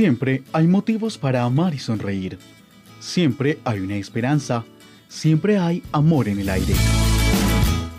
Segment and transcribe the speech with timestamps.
[0.00, 2.38] Siempre hay motivos para amar y sonreír.
[3.00, 4.64] Siempre hay una esperanza.
[5.08, 6.72] Siempre hay amor en el aire.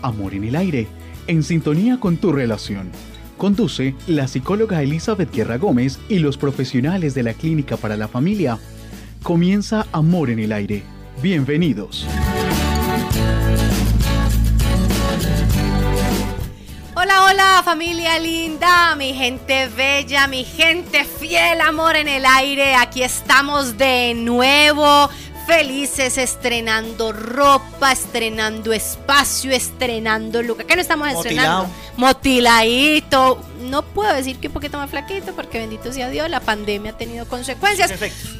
[0.02, 0.88] Amor en el aire,
[1.28, 2.90] en sintonía con tu relación.
[3.36, 8.58] Conduce la psicóloga Elizabeth Guerra Gómez y los profesionales de la Clínica para la Familia.
[9.22, 10.82] Comienza Amor en el aire.
[11.22, 12.04] Bienvenidos.
[17.32, 22.74] Hola, familia linda, mi gente bella, mi gente fiel, amor en el aire.
[22.74, 25.08] Aquí estamos de nuevo,
[25.46, 30.66] felices estrenando ropa, estrenando espacio, estrenando look.
[30.66, 31.70] ¿Qué no estamos estrenando?
[31.96, 33.38] Motiladito.
[33.62, 36.96] No puedo decir que un poquito más flaquito porque bendito sea Dios, la pandemia ha
[36.96, 37.92] tenido consecuencias.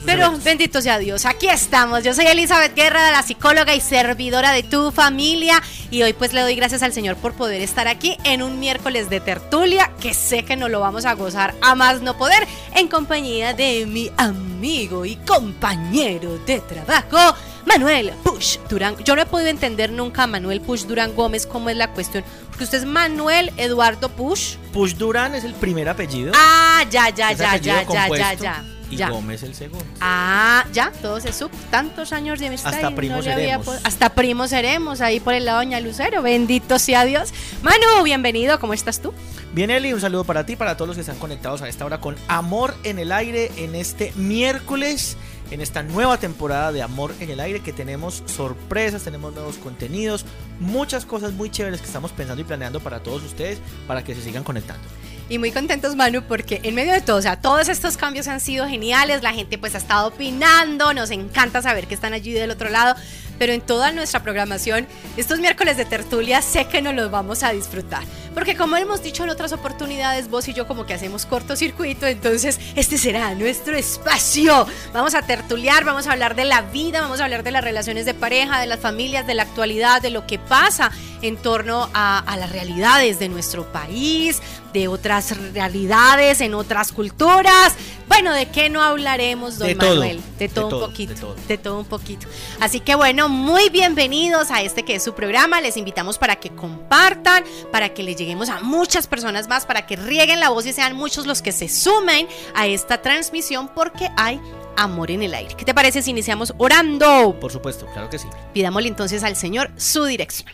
[0.05, 2.05] pero bendito sea Dios, aquí estamos.
[2.05, 5.63] Yo soy Elizabeth Guerra, la psicóloga y servidora de tu familia.
[5.91, 9.11] Y hoy pues le doy gracias al Señor por poder estar aquí en un miércoles
[9.11, 12.89] de tertulia que sé que nos lo vamos a gozar a más no poder en
[12.89, 17.37] compañía de mi amigo y compañero de trabajo.
[17.67, 18.97] Manuel Push Durán.
[19.05, 22.25] Yo no he podido entender nunca a Manuel Push Durán Gómez cómo es la cuestión.
[22.49, 24.57] Porque usted es Manuel Eduardo Push.
[24.73, 26.33] Push Durán es el primer apellido.
[26.35, 28.65] Ah, ya, ya, ya, ya, ya, ya, ya.
[28.91, 29.87] Y Gómez el segundo.
[30.01, 31.57] Ah, ya, todo se supo.
[31.71, 32.75] Tantos años de amistad.
[32.75, 33.81] Hasta primos seremos.
[33.85, 36.21] hasta primos seremos ahí por el lado Doña Lucero.
[36.21, 37.33] Bendito sea Dios.
[37.63, 38.61] Manu, bienvenido.
[38.61, 39.15] ¿Cómo estás tú?
[39.55, 42.01] Bien, Eli, un saludo para ti, para todos los que están conectados a esta hora
[42.01, 45.17] con Amor en el Aire en este miércoles
[45.53, 50.25] en esta nueva temporada de Amor en el Aire que tenemos sorpresas, tenemos nuevos contenidos,
[50.61, 54.23] muchas cosas muy chéveres que estamos pensando y planeando para todos ustedes para que se
[54.23, 54.83] sigan conectando.
[55.29, 58.41] Y muy contentos, Manu, porque en medio de todo, o sea, todos estos cambios han
[58.41, 62.51] sido geniales, la gente pues ha estado opinando, nos encanta saber que están allí del
[62.51, 62.97] otro lado,
[63.39, 64.87] pero en toda nuestra programación,
[65.17, 68.05] estos miércoles de tertulia sé que nos los vamos a disfrutar.
[68.35, 72.59] Porque como hemos dicho en otras oportunidades, vos y yo como que hacemos cortocircuito, entonces
[72.75, 74.67] este será nuestro espacio.
[74.93, 78.07] Vamos a tertuliar, vamos a hablar de la vida, vamos a hablar de las relaciones
[78.07, 80.91] de pareja, de las familias, de la actualidad, de lo que pasa
[81.23, 84.43] en torno a, las realidades de nuestro país,
[84.73, 87.75] de otras realidades, en otras culturas.
[88.09, 90.21] Bueno, ¿de qué no hablaremos, don Manuel?
[90.39, 91.37] de, todo un poquito.
[91.47, 92.27] de todo un poquito.
[92.61, 95.61] Así que bueno, muy bienvenidos a este que es su programa.
[95.61, 99.97] Les invitamos para que compartan, para que le lleguemos a muchas personas más, para que
[99.97, 104.41] rieguen la voz y sean muchos los que se sumen a esta transmisión porque hay
[104.77, 105.55] amor en el aire.
[105.57, 107.39] ¿Qué te parece si iniciamos orando?
[107.41, 108.29] Por supuesto, claro que sí.
[108.53, 110.51] Pidámosle entonces al Señor su dirección.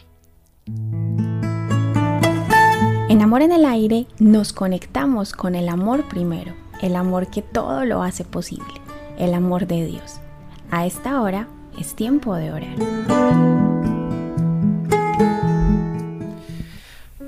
[3.08, 7.86] En Amor en el Aire nos conectamos con el amor primero, el amor que todo
[7.86, 8.74] lo hace posible,
[9.18, 10.20] el amor de Dios.
[10.70, 11.48] A esta hora
[11.78, 13.77] es tiempo de orar.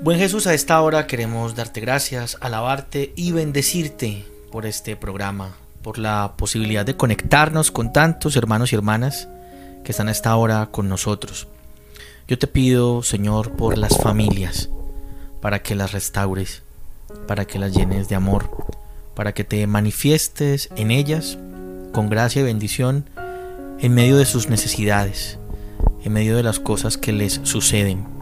[0.03, 5.99] Buen Jesús, a esta hora queremos darte gracias, alabarte y bendecirte por este programa, por
[5.99, 9.27] la posibilidad de conectarnos con tantos hermanos y hermanas
[9.83, 11.47] que están a esta hora con nosotros.
[12.27, 14.69] Yo te pido, Señor, por las familias,
[15.39, 16.63] para que las restaures,
[17.27, 18.49] para que las llenes de amor,
[19.13, 21.37] para que te manifiestes en ellas
[21.91, 23.07] con gracia y bendición
[23.77, 25.37] en medio de sus necesidades,
[26.03, 28.20] en medio de las cosas que les suceden.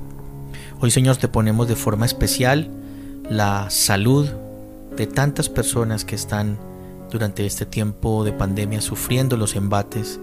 [0.82, 2.70] Hoy Señor te ponemos de forma especial
[3.30, 4.30] la salud
[4.96, 6.58] de tantas personas que están
[7.12, 10.22] durante este tiempo de pandemia sufriendo los embates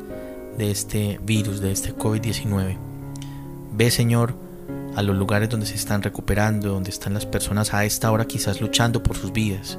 [0.57, 2.79] de este virus, de este COVID-19.
[3.75, 4.35] Ve Señor
[4.95, 8.63] a los lugares donde se están recuperando, donde están las personas a esta hora quizás
[8.63, 9.79] luchando por sus vidas,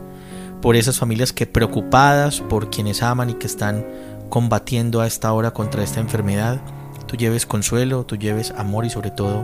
[0.61, 3.83] por esas familias que preocupadas por quienes aman y que están
[4.29, 6.61] combatiendo a esta hora contra esta enfermedad,
[7.07, 9.43] tú lleves consuelo, tú lleves amor y sobre todo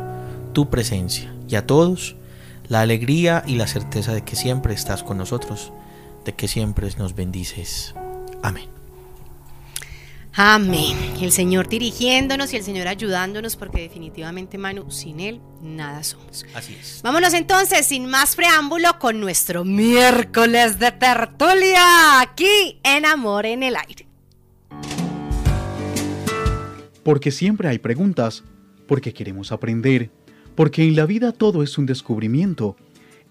[0.53, 1.33] tu presencia.
[1.49, 2.15] Y a todos,
[2.67, 5.73] la alegría y la certeza de que siempre estás con nosotros,
[6.25, 7.93] de que siempre nos bendices.
[8.41, 8.73] Amén.
[10.35, 10.97] Amén.
[11.21, 16.43] El Señor dirigiéndonos y el Señor ayudándonos, porque definitivamente, Manu, sin Él nada somos.
[16.55, 17.01] Así es.
[17.03, 23.75] Vámonos entonces, sin más preámbulo, con nuestro miércoles de tertulia, aquí en Amor en el
[23.75, 24.07] Aire.
[27.03, 28.43] Porque siempre hay preguntas,
[28.87, 30.09] porque queremos aprender,
[30.55, 32.75] porque en la vida todo es un descubrimiento.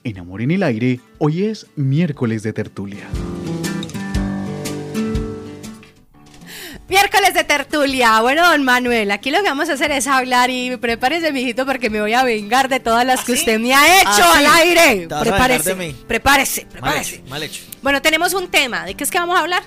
[0.04, 3.08] En Amor en el Aire, hoy es miércoles de tertulia.
[6.88, 8.20] Miércoles de tertulia.
[8.20, 11.88] Bueno, don Manuel, aquí lo que vamos a hacer es hablar y prepárese, mijito, porque
[11.88, 14.46] me voy a vengar de todas las que ¿Ah, usted me ha hecho ¿Ah, al
[14.46, 15.08] aire.
[15.08, 17.22] Prepárese, prepárese, prepárese.
[17.28, 17.62] Mal hecho.
[17.80, 18.84] Bueno, tenemos un tema.
[18.84, 19.62] ¿De qué es que vamos a hablar?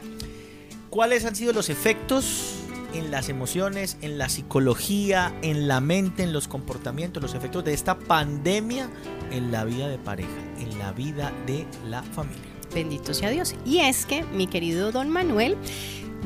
[0.89, 2.64] ¿Cuáles han sido los efectos
[2.97, 7.73] en las emociones, en la psicología, en la mente, en los comportamientos, los efectos de
[7.73, 8.89] esta pandemia
[9.31, 12.43] en la vida de pareja, en la vida de la familia.
[12.73, 13.55] Bendito sea Dios.
[13.65, 15.57] Y es que, mi querido don Manuel,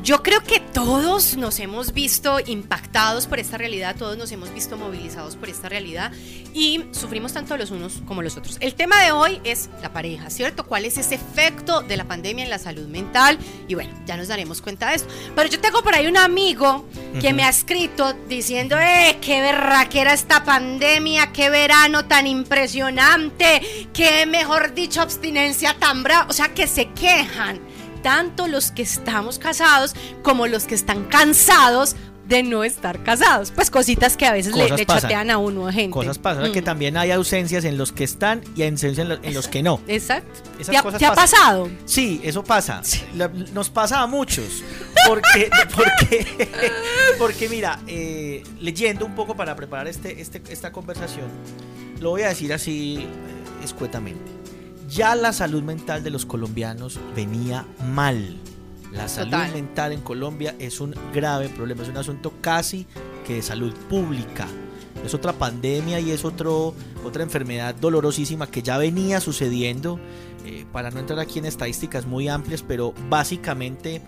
[0.03, 4.77] yo creo que todos nos hemos visto impactados por esta realidad, todos nos hemos visto
[4.77, 6.11] movilizados por esta realidad
[6.53, 8.57] y sufrimos tanto los unos como los otros.
[8.59, 10.65] El tema de hoy es la pareja, ¿cierto?
[10.65, 13.37] ¿Cuál es ese efecto de la pandemia en la salud mental?
[13.67, 15.13] Y bueno, ya nos daremos cuenta de esto.
[15.35, 16.87] Pero yo tengo por ahí un amigo
[17.21, 24.25] que me ha escrito diciendo, eh, qué berraquera esta pandemia, qué verano tan impresionante, qué
[24.25, 27.68] mejor dicho abstinencia tan brava, o sea, que se quejan
[28.01, 31.95] tanto los que estamos casados como los que están cansados
[32.29, 33.51] de no estar casados.
[33.51, 35.91] Pues cositas que a veces le, le chatean a uno gente.
[35.91, 36.63] Cosas pasan, que mm.
[36.63, 39.81] también hay ausencias en los que están y ausencias en, los, que no.
[39.87, 40.41] Exacto.
[40.63, 41.69] ¿Te, ha, pasado?
[41.85, 42.81] Sí, eso pasa.
[43.51, 44.63] nos pasa a muchos.
[45.07, 46.49] Porque, porque,
[47.17, 51.27] porque mira, eh, leyendo un poco para preparar este, este, esta conversación,
[51.99, 54.38] lo voy a decir así eh, escuetamente
[54.89, 58.37] ya la salud mental de los colombianos venía mal.
[58.91, 62.87] La salud mental en Colombia es un grave problema, es un asunto casi
[63.25, 64.47] que de salud pública.
[65.05, 66.73] Es otra pandemia y es otro,
[67.05, 69.99] otra enfermedad dolorosísima que ya venía sucediendo.
[70.45, 74.01] Eh, para no entrar aquí en estadísticas muy amplias, pero básicamente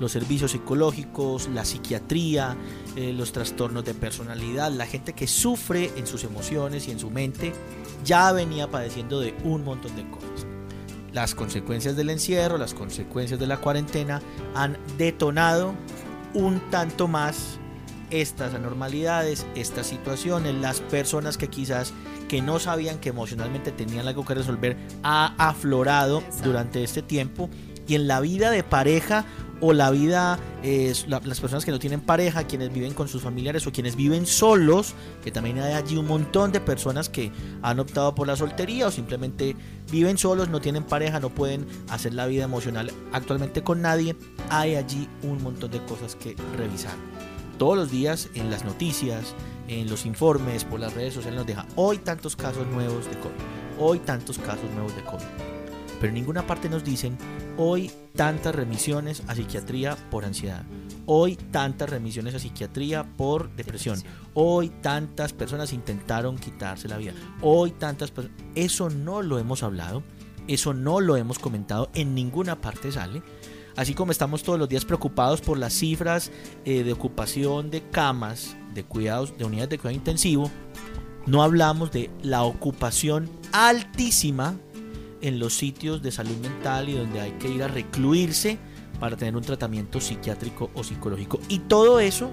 [0.00, 2.56] los servicios psicológicos, la psiquiatría,
[2.96, 7.10] eh, los trastornos de personalidad, la gente que sufre en sus emociones y en su
[7.10, 7.52] mente,
[8.04, 10.46] ya venía padeciendo de un montón de cosas.
[11.12, 14.22] Las consecuencias del encierro, las consecuencias de la cuarentena
[14.54, 15.74] han detonado
[16.34, 17.58] un tanto más
[18.10, 21.92] estas anormalidades, estas situaciones, las personas que quizás
[22.28, 27.48] que no sabían que emocionalmente tenían algo que resolver ha aflorado durante este tiempo
[27.86, 29.24] y en la vida de pareja
[29.62, 33.64] o la vida, eh, las personas que no tienen pareja, quienes viven con sus familiares
[33.68, 37.30] o quienes viven solos, que también hay allí un montón de personas que
[37.62, 39.54] han optado por la soltería o simplemente
[39.90, 44.16] viven solos, no tienen pareja, no pueden hacer la vida emocional actualmente con nadie,
[44.50, 46.96] hay allí un montón de cosas que revisar.
[47.56, 49.36] Todos los días en las noticias,
[49.68, 53.78] en los informes, por las redes sociales nos deja hoy tantos casos nuevos de COVID,
[53.78, 55.51] hoy tantos casos nuevos de COVID
[56.02, 57.16] pero en ninguna parte nos dicen
[57.56, 60.64] hoy tantas remisiones a psiquiatría por ansiedad,
[61.06, 64.02] hoy tantas remisiones a psiquiatría por depresión,
[64.34, 68.36] hoy tantas personas intentaron quitarse la vida, hoy tantas personas...
[68.56, 70.02] Eso no lo hemos hablado,
[70.48, 73.22] eso no lo hemos comentado, en ninguna parte sale.
[73.76, 76.32] Así como estamos todos los días preocupados por las cifras
[76.64, 80.50] eh, de ocupación de camas, de cuidados, de unidades de cuidado intensivo,
[81.26, 84.56] no hablamos de la ocupación altísima
[85.22, 88.58] en los sitios de salud mental y donde hay que ir a recluirse
[89.00, 91.40] para tener un tratamiento psiquiátrico o psicológico.
[91.48, 92.30] Y todo eso,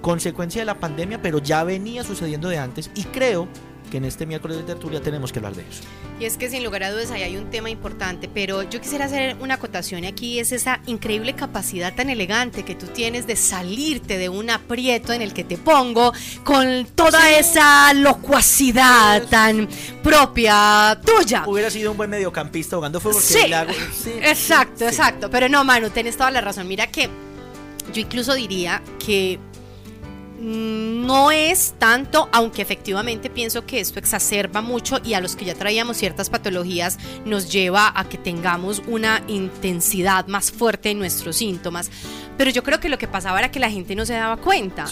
[0.00, 3.48] consecuencia de la pandemia, pero ya venía sucediendo de antes y creo
[3.90, 5.82] que en este miércoles de tertulia tenemos que hablar de eso.
[6.22, 9.06] Y es que sin lugar a dudas ahí hay un tema importante, pero yo quisiera
[9.06, 14.18] hacer una acotación aquí, es esa increíble capacidad tan elegante que tú tienes de salirte
[14.18, 16.12] de un aprieto en el que te pongo
[16.44, 19.68] con toda esa locuacidad tan
[20.00, 21.42] propia tuya.
[21.44, 23.20] Hubiera sido un buen mediocampista jugando fútbol.
[23.20, 23.40] Sí,
[23.92, 26.68] sí, exacto, exacto, pero no, Manu, tienes toda la razón.
[26.68, 27.10] Mira que
[27.92, 29.40] yo incluso diría que
[30.42, 35.54] no es tanto, aunque efectivamente pienso que esto exacerba mucho y a los que ya
[35.54, 41.90] traíamos ciertas patologías nos lleva a que tengamos una intensidad más fuerte en nuestros síntomas.
[42.36, 44.86] Pero yo creo que lo que pasaba era que la gente no se daba cuenta.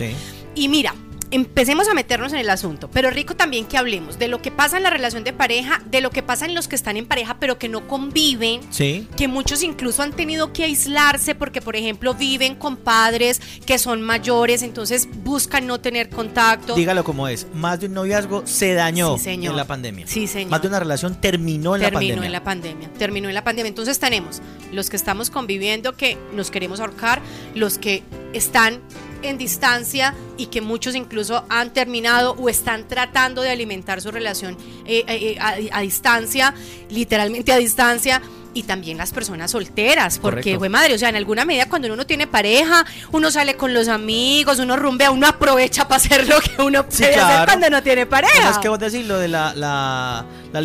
[0.55, 0.95] Y mira,
[1.31, 4.77] empecemos a meternos en el asunto, pero rico también que hablemos de lo que pasa
[4.77, 7.37] en la relación de pareja, de lo que pasa en los que están en pareja
[7.39, 9.07] pero que no conviven, sí.
[9.17, 14.03] que muchos incluso han tenido que aislarse porque por ejemplo viven con padres que son
[14.03, 16.75] mayores, entonces buscan no tener contacto.
[16.75, 20.07] Dígalo como es, más de un noviazgo se dañó en la pandemia.
[20.07, 20.51] Sí, señor.
[20.51, 22.09] Más de una relación terminó en la pandemia.
[22.15, 23.69] Terminó en la pandemia, terminó en la pandemia.
[23.69, 27.21] Entonces tenemos los que estamos conviviendo que nos queremos ahorcar,
[27.55, 28.81] los que están
[29.23, 34.57] en distancia y que muchos incluso han terminado o están tratando de alimentar su relación
[34.87, 36.55] eh, eh, eh, a, distancia,
[36.89, 38.23] literalmente a distancia.
[38.53, 41.95] Y también las personas solteras, porque fue madre, o sea, en alguna medida cuando uno
[41.95, 46.41] no tiene pareja, uno sale con los amigos, uno rumbea, uno aprovecha para hacer lo
[46.41, 48.51] que uno puede hacer cuando no tiene pareja.
[48.51, 50.61] Es que vos decís lo de la, la, la,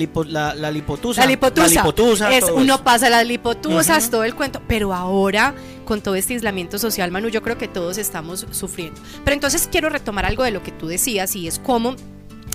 [0.56, 1.22] la, lipotusa.
[1.22, 2.36] La lipotusa.
[2.36, 5.54] es, uno pasa las lipotusas, todo el cuento, pero ahora
[5.86, 9.00] con todo este aislamiento social, Manu, yo creo que todos estamos sufriendo.
[9.24, 11.96] Pero entonces quiero retomar algo de lo que tú decías y es cómo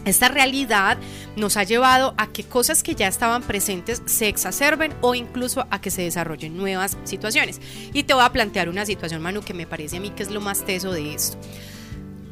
[0.05, 0.99] esta realidad
[1.37, 5.81] nos ha llevado a que cosas que ya estaban presentes se exacerben o incluso a
[5.81, 7.61] que se desarrollen nuevas situaciones.
[7.93, 10.31] Y te voy a plantear una situación, Manu, que me parece a mí que es
[10.31, 11.37] lo más teso de esto.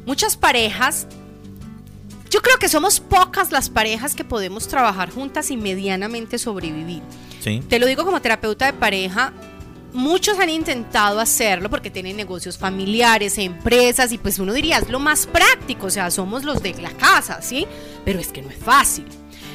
[0.05, 1.07] Muchas parejas,
[2.31, 7.03] yo creo que somos pocas las parejas que podemos trabajar juntas y medianamente sobrevivir.
[7.39, 7.61] Sí.
[7.69, 9.33] Te lo digo como terapeuta de pareja,
[9.93, 14.99] muchos han intentado hacerlo porque tienen negocios familiares, empresas y pues uno diría es lo
[14.99, 17.67] más práctico, o sea, somos los de la casa, ¿sí?
[18.05, 19.05] Pero es que no es fácil,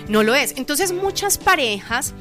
[0.08, 0.54] no lo es.
[0.56, 2.14] Entonces muchas parejas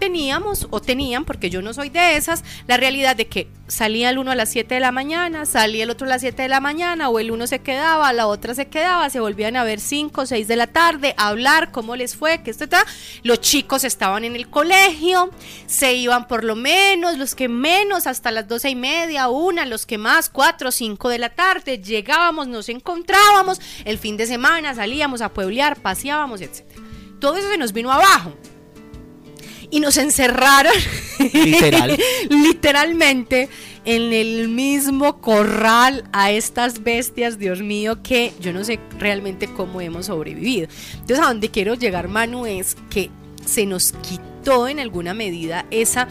[0.00, 4.18] teníamos o tenían, porque yo no soy de esas, la realidad de que salía el
[4.18, 6.58] uno a las 7 de la mañana, salía el otro a las 7 de la
[6.58, 10.22] mañana, o el uno se quedaba, la otra se quedaba, se volvían a ver 5
[10.22, 12.84] o 6 de la tarde, a hablar cómo les fue, que esto está.
[13.22, 15.30] Los chicos estaban en el colegio,
[15.66, 19.84] se iban por lo menos, los que menos, hasta las 12 y media, una, los
[19.84, 24.74] que más, 4 o 5 de la tarde, llegábamos, nos encontrábamos, el fin de semana
[24.74, 26.64] salíamos a pueblear, paseábamos, etc.
[27.20, 28.34] Todo eso se nos vino abajo
[29.70, 30.72] y nos encerraron
[31.32, 31.98] Literal.
[32.28, 33.48] literalmente
[33.84, 39.80] en el mismo corral a estas bestias, Dios mío, que yo no sé realmente cómo
[39.80, 40.68] hemos sobrevivido.
[40.94, 43.10] Entonces, a donde quiero llegar, Manu, es que
[43.44, 46.08] se nos quitó en alguna medida esa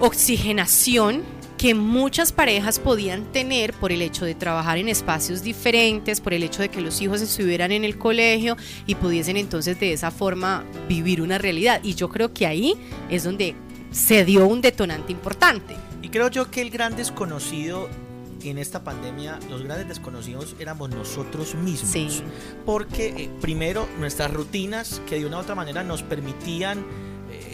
[0.00, 1.22] oxigenación
[1.58, 6.44] que muchas parejas podían tener por el hecho de trabajar en espacios diferentes, por el
[6.44, 10.64] hecho de que los hijos estuvieran en el colegio y pudiesen entonces de esa forma
[10.88, 11.80] vivir una realidad.
[11.82, 12.74] Y yo creo que ahí
[13.10, 13.56] es donde
[13.90, 15.74] se dio un detonante importante.
[16.00, 17.88] Y creo yo que el gran desconocido
[18.44, 21.90] en esta pandemia, los grandes desconocidos éramos nosotros mismos.
[21.90, 22.22] Sí.
[22.64, 26.84] Porque eh, primero nuestras rutinas que de una u otra manera nos permitían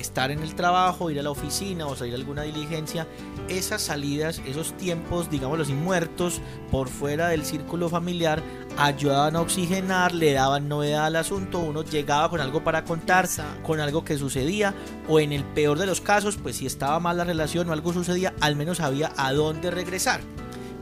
[0.05, 3.07] estar en el trabajo, ir a la oficina o salir a alguna diligencia,
[3.49, 8.43] esas salidas, esos tiempos, digamos los muertos por fuera del círculo familiar,
[8.77, 13.29] ayudaban a oxigenar, le daban novedad al asunto, uno llegaba con algo para contar,
[13.63, 14.75] con algo que sucedía,
[15.09, 17.93] o en el peor de los casos, pues si estaba mal la relación o algo
[17.93, 20.21] sucedía, al menos sabía a dónde regresar.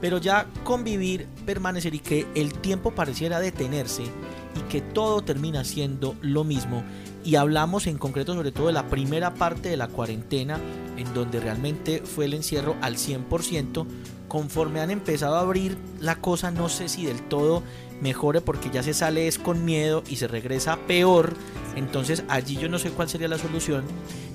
[0.00, 6.16] Pero ya convivir, permanecer y que el tiempo pareciera detenerse y que todo termina siendo
[6.20, 6.82] lo mismo.
[7.24, 10.58] Y hablamos en concreto sobre todo de la primera parte de la cuarentena,
[10.96, 13.86] en donde realmente fue el encierro al 100%.
[14.28, 17.62] Conforme han empezado a abrir la cosa, no sé si del todo
[18.02, 21.34] mejore porque ya se sale es con miedo y se regresa peor.
[21.76, 23.84] Entonces allí yo no sé cuál sería la solución,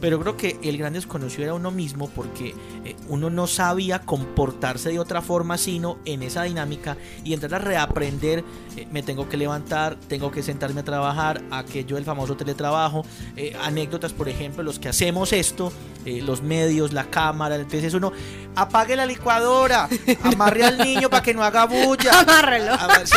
[0.02, 4.90] pero creo que el gran desconocido era uno mismo porque eh, uno no sabía comportarse
[4.90, 8.44] de otra forma sino en esa dinámica y entrar a reaprender,
[8.76, 13.06] eh, me tengo que levantar, tengo que sentarme a trabajar, aquello del famoso teletrabajo,
[13.36, 15.72] eh, anécdotas por ejemplo, los que hacemos esto,
[16.06, 18.14] los medios, la cámara, entonces uno
[18.56, 19.90] apague la licuadora,
[20.24, 22.20] amarre al niño para que no haga bulla.
[22.22, 22.74] Amárrelo.
[22.74, 23.16] A ver, sí.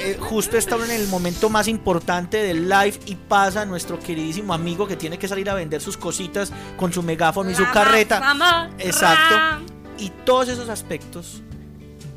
[0.00, 4.86] Eh, justo estamos en el momento más importante del live y pasa nuestro queridísimo amigo
[4.86, 8.18] que tiene que salir a vender sus cositas con su megáfono y su carreta.
[8.78, 9.64] Exacto.
[9.98, 11.42] Y todos esos aspectos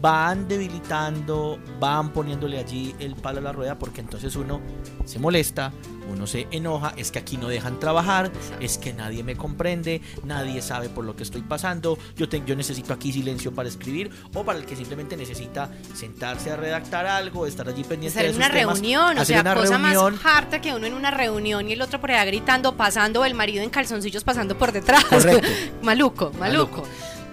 [0.01, 4.59] van debilitando, van poniéndole allí el palo a la rueda porque entonces uno
[5.05, 5.71] se molesta,
[6.11, 10.61] uno se enoja, es que aquí no dejan trabajar, es que nadie me comprende, nadie
[10.63, 14.43] sabe por lo que estoy pasando, yo, te- yo necesito aquí silencio para escribir o
[14.43, 18.49] para el que simplemente necesita sentarse a redactar algo, estar allí pendiente Hacer de una
[18.51, 20.13] temas, reunión, o sea, una cosa reunión.
[20.15, 23.25] más harta que uno en una reunión y el otro por allá gritando, pasando, o
[23.25, 25.03] el marido en calzoncillos pasando por detrás.
[25.83, 26.83] Maluco, maluco,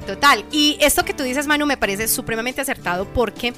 [0.09, 0.43] Total.
[0.51, 3.53] Y esto que tú dices, Manu, me parece supremamente acertado porque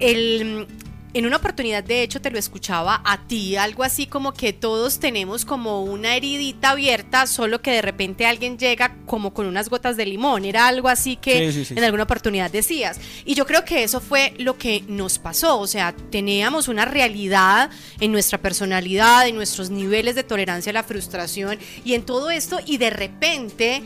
[0.00, 0.66] el,
[1.12, 5.00] en una oportunidad, de hecho, te lo escuchaba a ti, algo así como que todos
[5.00, 9.98] tenemos como una heridita abierta, solo que de repente alguien llega como con unas gotas
[9.98, 10.46] de limón.
[10.46, 12.98] Era algo así que Sí, sí, sí, en alguna oportunidad decías.
[13.26, 15.60] Y yo creo que eso fue lo que nos pasó.
[15.60, 17.68] O sea, teníamos una realidad
[18.00, 22.60] en nuestra personalidad, en nuestros niveles de tolerancia a la frustración y en todo esto,
[22.64, 23.82] y de repente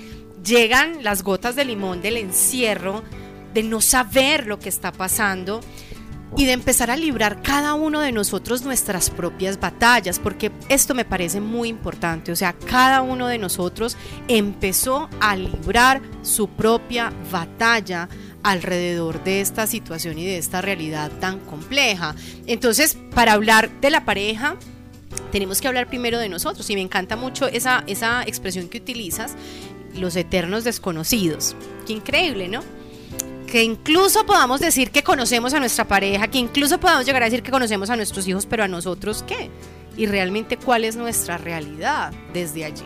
[0.47, 3.03] llegan las gotas de limón del encierro,
[3.53, 5.61] de no saber lo que está pasando
[6.37, 11.05] y de empezar a librar cada uno de nosotros nuestras propias batallas, porque esto me
[11.05, 13.97] parece muy importante, o sea, cada uno de nosotros
[14.29, 18.09] empezó a librar su propia batalla
[18.43, 22.15] alrededor de esta situación y de esta realidad tan compleja.
[22.47, 24.57] Entonces, para hablar de la pareja,
[25.33, 29.35] tenemos que hablar primero de nosotros y me encanta mucho esa, esa expresión que utilizas,
[29.99, 31.57] los eternos desconocidos.
[31.87, 32.63] Qué increíble, ¿no?
[33.47, 37.43] que incluso podamos decir que conocemos a nuestra pareja, que incluso podamos llegar a decir
[37.43, 39.51] que conocemos a nuestros hijos, pero a nosotros qué?
[39.97, 42.85] Y realmente cuál es nuestra realidad desde allí.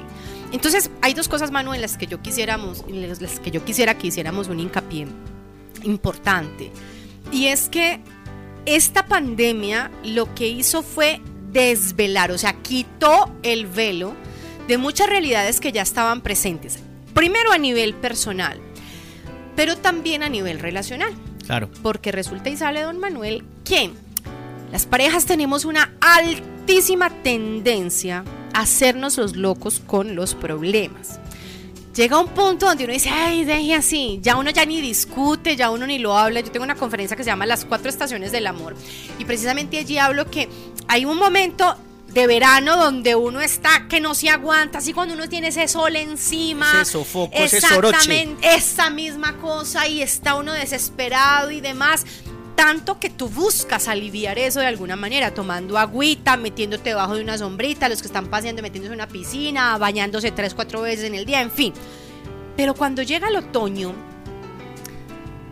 [0.53, 3.97] Entonces, hay dos cosas, Manu, en las que yo quisiéramos, en las que yo quisiera
[3.97, 5.07] que hiciéramos un hincapié
[5.83, 6.71] importante.
[7.33, 8.01] Y es que
[8.67, 11.21] esta pandemia lo que hizo fue
[11.53, 14.15] desvelar, o sea, quitó el velo
[14.69, 16.81] de muchas realidades que ya estaban presentes.
[17.15, 18.61] Primero a nivel personal,
[19.57, 21.13] pero también a nivel relacional.
[21.47, 21.69] Claro.
[21.83, 23.91] Porque resulta y sale, don Manuel, que
[24.73, 28.25] las parejas tenemos una altísima tendencia
[28.55, 31.21] hacernos los locos con los problemas.
[31.95, 35.71] Llega un punto donde uno dice, ay, deje así, ya uno ya ni discute, ya
[35.71, 36.41] uno ni lo habla.
[36.41, 38.77] Yo tengo una conferencia que se llama Las cuatro estaciones del amor
[39.19, 40.49] y precisamente allí hablo que
[40.87, 41.77] hay un momento
[42.13, 45.95] de verano donde uno está que no se aguanta, así cuando uno tiene ese sol
[45.97, 52.05] encima, ese sofoco, exactamente esa misma cosa y está uno desesperado y demás.
[52.57, 57.39] Tanto que tú buscas aliviar eso de alguna manera, tomando agüita, metiéndote debajo de una
[57.39, 61.25] sombrita, los que están paseando metiéndose en una piscina, bañándose tres, cuatro veces en el
[61.25, 61.73] día, en fin.
[62.59, 63.95] Pero cuando llega el otoño,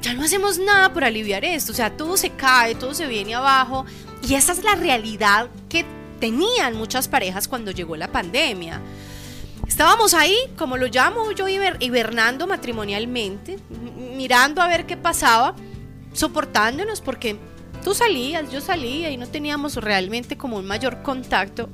[0.03, 3.35] ya no hacemos nada por aliviar esto, o sea, todo se cae, todo se viene
[3.35, 3.87] abajo
[4.23, 5.87] y esa es la realidad que
[6.21, 8.81] tenían muchas parejas cuando llegó la pandemia.
[9.67, 13.59] Estábamos ahí, como lo llamo yo, hibernando matrimonialmente,
[14.17, 15.55] mirando a ver qué pasaba,
[16.13, 17.37] soportándonos porque
[17.85, 21.69] tú salías, yo salía y no teníamos realmente como un mayor contacto,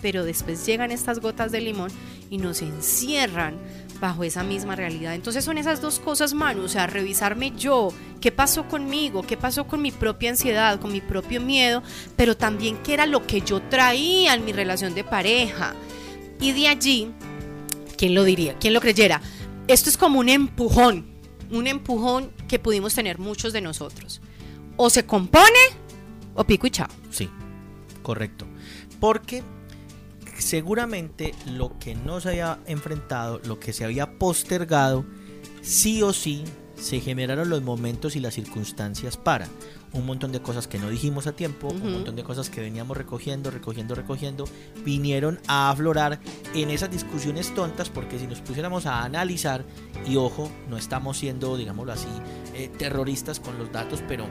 [0.00, 1.90] pero después llegan estas gotas de limón
[2.30, 3.56] y nos encierran
[4.00, 5.14] bajo esa misma realidad.
[5.14, 7.88] Entonces son esas dos cosas, Manu, o sea, revisarme yo,
[8.20, 11.82] qué pasó conmigo, qué pasó con mi propia ansiedad, con mi propio miedo,
[12.16, 15.74] pero también qué era lo que yo traía en mi relación de pareja.
[16.40, 17.10] Y de allí,
[17.96, 18.56] ¿quién lo diría?
[18.58, 19.20] ¿Quién lo creyera?
[19.68, 21.06] Esto es como un empujón,
[21.50, 24.20] un empujón que pudimos tener muchos de nosotros.
[24.76, 25.44] O se compone
[26.34, 26.88] o pico y chao.
[27.10, 27.30] Sí,
[28.02, 28.46] correcto.
[29.00, 29.42] Porque
[30.38, 35.04] seguramente lo que no se había enfrentado, lo que se había postergado,
[35.62, 36.44] sí o sí
[36.76, 39.48] se generaron los momentos y las circunstancias para.
[39.92, 42.96] Un montón de cosas que no dijimos a tiempo, un montón de cosas que veníamos
[42.96, 44.44] recogiendo, recogiendo, recogiendo,
[44.84, 46.18] vinieron a aflorar
[46.52, 49.64] en esas discusiones tontas, porque si nos pusiéramos a analizar,
[50.04, 52.08] y ojo, no estamos siendo, digámoslo así,
[52.54, 54.26] eh, terroristas con los datos, pero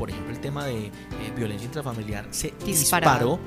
[0.00, 0.92] por ejemplo, el tema de eh,
[1.36, 3.38] violencia intrafamiliar se disparó.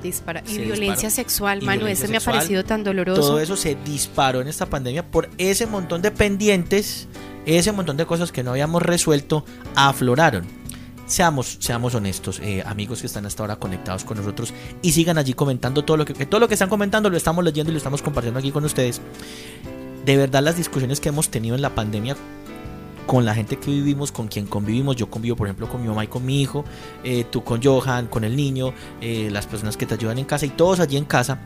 [0.46, 3.20] y violencia sexual, mano, ese me ha parecido tan doloroso.
[3.20, 7.08] Todo eso se disparó en esta pandemia por ese montón de pendientes,
[7.44, 10.46] ese montón de cosas que no habíamos resuelto, afloraron.
[11.06, 15.34] Seamos, seamos honestos, eh, amigos que están hasta ahora conectados con nosotros y sigan allí
[15.34, 18.00] comentando todo lo que todo lo que están comentando lo estamos leyendo y lo estamos
[18.00, 19.00] compartiendo aquí con ustedes.
[20.04, 22.16] De verdad las discusiones que hemos tenido en la pandemia
[23.06, 24.96] con la gente que vivimos, con quien convivimos.
[24.96, 26.64] Yo convivo, por ejemplo, con mi mamá y con mi hijo,
[27.02, 30.46] eh, tú con Johan, con el niño, eh, las personas que te ayudan en casa
[30.46, 31.40] y todos allí en casa.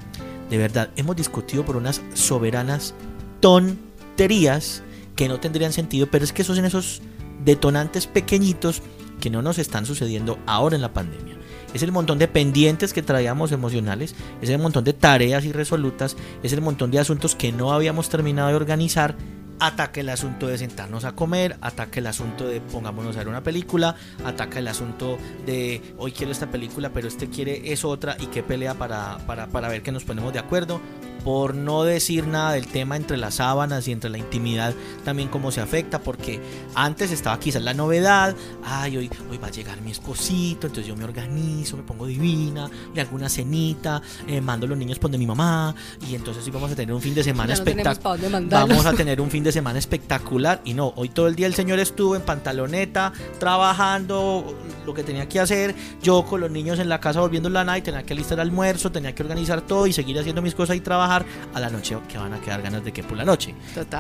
[0.50, 2.94] De verdad, hemos discutido por unas soberanas
[3.40, 4.82] tonterías
[5.14, 7.02] que no tendrían sentido, pero es que esos son esos
[7.44, 8.82] detonantes pequeñitos
[9.20, 11.36] que no nos están sucediendo ahora en la pandemia.
[11.74, 16.52] Es el montón de pendientes que traíamos emocionales, es el montón de tareas irresolutas, es
[16.52, 19.16] el montón de asuntos que no habíamos terminado de organizar
[19.60, 23.42] ataca el asunto de sentarnos a comer, ataca el asunto de pongámonos a ver una
[23.42, 28.26] película, ataca el asunto de hoy quiero esta película, pero este quiere es otra y
[28.26, 30.80] qué pelea para, para, para ver que nos ponemos de acuerdo
[31.28, 34.72] por no decir nada del tema entre las sábanas y entre la intimidad,
[35.04, 36.40] también cómo se afecta, porque
[36.74, 40.96] antes estaba quizás la novedad, ay, hoy, hoy va a llegar mi esposito, entonces yo
[40.96, 45.10] me organizo, me pongo divina, le hago una cenita, eh, mando a los niños por
[45.10, 45.74] de mi mamá,
[46.08, 48.48] y entonces sí vamos a tener un fin de semana espectacular.
[48.48, 51.54] vamos a tener un fin de semana espectacular, y no, hoy todo el día el
[51.54, 56.88] señor estuvo en pantaloneta, trabajando lo que tenía que hacer, yo con los niños en
[56.88, 60.18] la casa volviendo la night, tenía que alistar almuerzo, tenía que organizar todo y seguir
[60.18, 61.17] haciendo mis cosas y trabajar
[61.54, 63.54] a la noche que van a quedar ganas de que por la noche.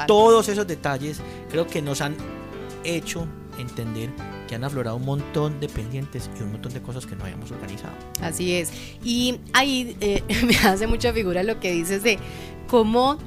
[0.06, 2.16] Todos esos detalles creo que nos han
[2.84, 3.26] hecho
[3.58, 4.10] entender
[4.48, 7.50] que han aflorado un montón de pendientes y un montón de cosas que no habíamos
[7.50, 7.94] organizado.
[8.22, 8.72] Así es.
[9.04, 12.18] Y ahí eh, me hace mucha figura lo que dices de
[12.66, 13.18] cómo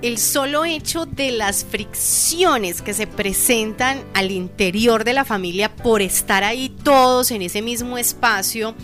[0.00, 6.02] el solo hecho de las fricciones que se presentan al interior de la familia por
[6.02, 8.74] estar ahí todos en ese mismo espacio,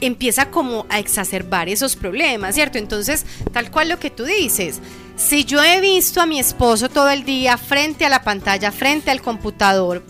[0.00, 2.78] empieza como a exacerbar esos problemas, ¿cierto?
[2.78, 4.80] Entonces, tal cual lo que tú dices,
[5.16, 9.10] si yo he visto a mi esposo todo el día frente a la pantalla, frente
[9.10, 10.02] al computador,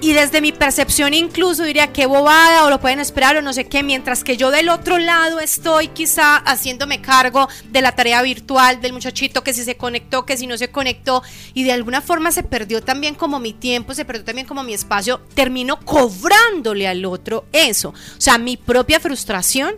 [0.00, 3.66] y desde mi percepción incluso diría que bobada o lo pueden esperar o no sé
[3.66, 8.80] qué, mientras que yo del otro lado estoy quizá haciéndome cargo de la tarea virtual
[8.80, 12.32] del muchachito que si se conectó, que si no se conectó y de alguna forma
[12.32, 17.04] se perdió también como mi tiempo, se perdió también como mi espacio, termino cobrándole al
[17.04, 17.90] otro eso.
[17.90, 19.76] O sea, mi propia frustración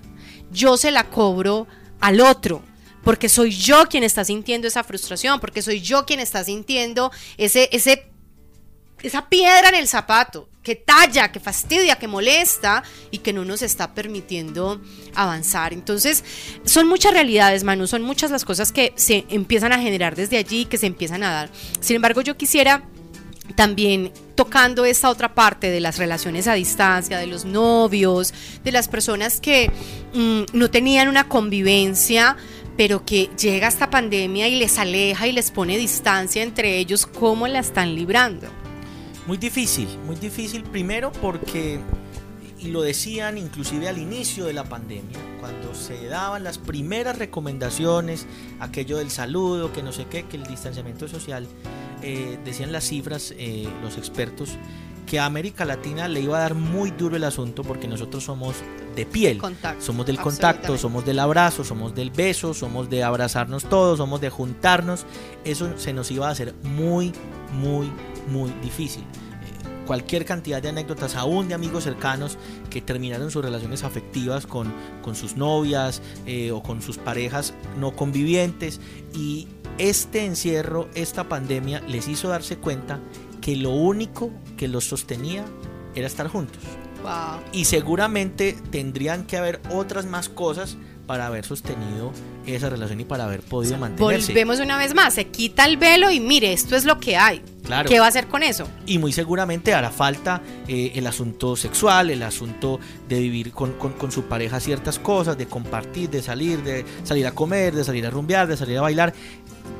[0.52, 1.66] yo se la cobro
[2.00, 2.62] al otro
[3.02, 7.68] porque soy yo quien está sintiendo esa frustración, porque soy yo quien está sintiendo ese,
[7.72, 8.11] ese
[9.02, 13.62] esa piedra en el zapato que talla, que fastidia, que molesta y que no nos
[13.62, 14.80] está permitiendo
[15.14, 15.72] avanzar.
[15.72, 16.24] Entonces,
[16.64, 20.66] son muchas realidades, Manu, son muchas las cosas que se empiezan a generar desde allí,
[20.66, 21.50] que se empiezan a dar.
[21.80, 22.84] Sin embargo, yo quisiera
[23.56, 28.86] también tocando esta otra parte de las relaciones a distancia, de los novios, de las
[28.86, 29.70] personas que
[30.14, 32.36] mm, no tenían una convivencia
[32.74, 37.46] pero que llega esta pandemia y les aleja y les pone distancia entre ellos, ¿cómo
[37.46, 38.48] la están librando?
[39.26, 41.78] Muy difícil, muy difícil primero porque,
[42.58, 48.26] y lo decían inclusive al inicio de la pandemia, cuando se daban las primeras recomendaciones,
[48.58, 51.46] aquello del saludo, que no sé qué, que el distanciamiento social,
[52.02, 54.58] eh, decían las cifras, eh, los expertos,
[55.06, 58.56] que a América Latina le iba a dar muy duro el asunto porque nosotros somos
[58.96, 59.40] de piel,
[59.78, 64.30] somos del contacto, somos del abrazo, somos del beso, somos de abrazarnos todos, somos de
[64.30, 65.06] juntarnos,
[65.44, 67.12] eso se nos iba a hacer muy,
[67.52, 67.90] muy,
[68.28, 72.38] muy difícil eh, cualquier cantidad de anécdotas, aún de amigos cercanos
[72.70, 77.94] que terminaron sus relaciones afectivas con, con sus novias eh, o con sus parejas no
[77.94, 78.80] convivientes.
[79.14, 83.00] Y este encierro, esta pandemia, les hizo darse cuenta
[83.40, 85.44] que lo único que los sostenía
[85.94, 86.62] era estar juntos.
[87.52, 92.12] Y seguramente tendrían que haber otras más cosas para haber sostenido
[92.46, 94.32] esa relación y para haber podido mantenerse.
[94.32, 97.42] Volvemos una vez más, se quita el velo y mire, esto es lo que hay.
[97.64, 97.88] Claro.
[97.88, 98.66] ¿Qué va a hacer con eso?
[98.86, 104.10] Y muy seguramente hará falta eh, el asunto sexual, el asunto de vivir con, con,
[104.10, 108.10] su pareja ciertas cosas, de compartir, de salir, de salir a comer, de salir a
[108.10, 109.14] rumbear, de salir a bailar.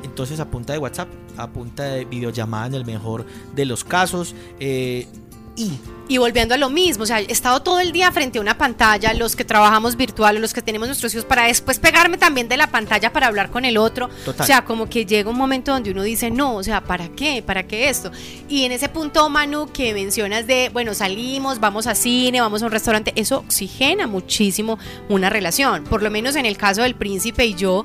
[0.03, 4.33] Entonces a punta de WhatsApp, a punta de videollamada en el mejor de los casos.
[4.59, 5.07] Eh,
[5.55, 5.71] y
[6.07, 8.57] y volviendo a lo mismo, o sea, he estado todo el día frente a una
[8.57, 12.57] pantalla, los que trabajamos virtual, los que tenemos nuestros hijos, para después pegarme también de
[12.57, 14.09] la pantalla para hablar con el otro.
[14.25, 17.41] O sea, como que llega un momento donde uno dice, no, o sea, ¿para qué?
[17.41, 18.11] ¿Para qué esto?
[18.49, 22.65] Y en ese punto, Manu, que mencionas de, bueno, salimos, vamos a cine, vamos a
[22.65, 24.77] un restaurante, eso oxigena muchísimo
[25.09, 25.85] una relación.
[25.85, 27.83] Por lo menos en el caso del príncipe y yo,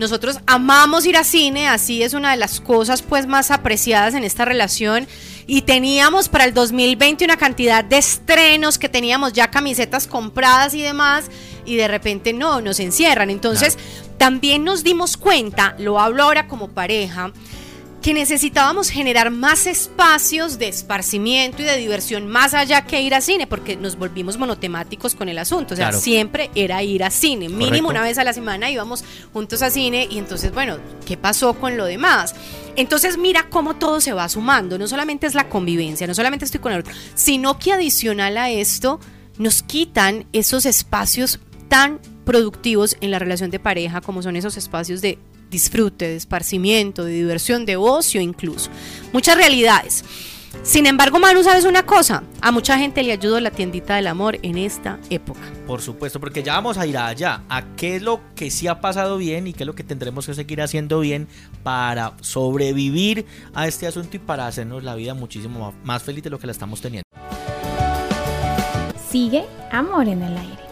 [0.00, 4.24] nosotros amamos ir a cine, así es una de las cosas pues más apreciadas en
[4.24, 5.06] esta relación
[5.46, 10.80] y teníamos para el 2020 una cantidad de estrenos que teníamos ya camisetas compradas y
[10.80, 11.26] demás
[11.66, 13.28] y de repente no, nos encierran.
[13.28, 13.76] Entonces
[14.16, 17.32] también nos dimos cuenta, lo hablo ahora como pareja,
[18.02, 23.20] que necesitábamos generar más espacios de esparcimiento y de diversión más allá que ir a
[23.20, 25.74] cine, porque nos volvimos monotemáticos con el asunto.
[25.74, 27.48] O sea, siempre era ir a cine.
[27.48, 31.54] Mínimo una vez a la semana íbamos juntos a cine y entonces, bueno, ¿qué pasó
[31.54, 32.34] con lo demás?
[32.76, 34.78] Entonces mira cómo todo se va sumando.
[34.78, 38.50] No solamente es la convivencia, no solamente estoy con el otro, sino que adicional a
[38.50, 38.98] esto
[39.36, 45.00] nos quitan esos espacios tan productivos en la relación de pareja como son esos espacios
[45.00, 45.18] de
[45.50, 48.70] disfrute, de esparcimiento, de diversión, de ocio incluso.
[49.12, 50.04] Muchas realidades.
[50.62, 52.22] Sin embargo, Manu, ¿sabes una cosa?
[52.40, 55.40] A mucha gente le ayudó la tiendita del amor en esta época.
[55.66, 58.80] Por supuesto, porque ya vamos a ir allá, a qué es lo que sí ha
[58.80, 61.28] pasado bien y qué es lo que tendremos que seguir haciendo bien
[61.62, 66.38] para sobrevivir a este asunto y para hacernos la vida muchísimo más feliz de lo
[66.38, 67.04] que la estamos teniendo.
[69.10, 70.69] Sigue Amor en el Aire.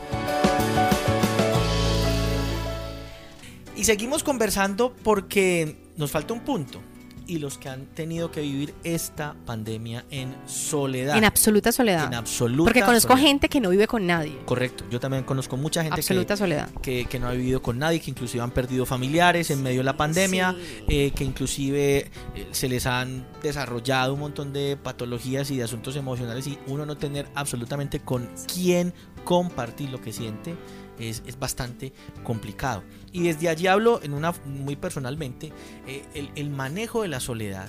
[3.78, 6.80] Y seguimos conversando porque nos falta un punto.
[7.28, 11.16] Y los que han tenido que vivir esta pandemia en soledad.
[11.16, 12.06] En absoluta soledad.
[12.06, 14.36] En absoluta Porque conozco gente que no vive con nadie.
[14.46, 14.82] Correcto.
[14.90, 16.70] Yo también conozco mucha gente absoluta que, soledad.
[16.82, 19.84] Que, que, no ha vivido con nadie, que inclusive han perdido familiares en medio de
[19.84, 20.56] la pandemia,
[20.88, 25.94] eh, que inclusive eh, se les han desarrollado un montón de patologías y de asuntos
[25.94, 28.92] emocionales y uno no tener absolutamente con quién
[29.24, 30.56] compartir lo que siente
[31.00, 31.92] es, bastante
[32.24, 32.82] complicado.
[33.12, 35.52] Y desde allí hablo en una, muy personalmente,
[35.86, 37.68] eh, el, manejo de la soledad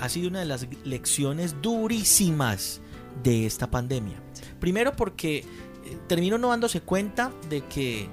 [0.00, 2.80] ha sido una de las lecciones durísimas
[3.22, 4.20] de esta pandemia.
[4.60, 5.44] Primero porque eh,
[6.08, 8.08] termino no dándose cuenta de que eh,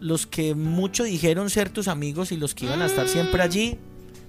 [0.00, 3.78] los que mucho dijeron ser tus amigos y los que iban a estar siempre allí,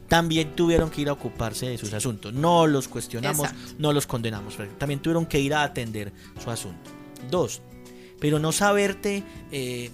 [0.08, 2.34] también tuvieron que ir a ocuparse de sus asuntos.
[2.34, 6.92] No los cuestionamos, no los condenamos, también tuvieron que ir a atender su asunto.
[7.30, 7.62] Dos,
[8.20, 9.92] pero no saberte, eh,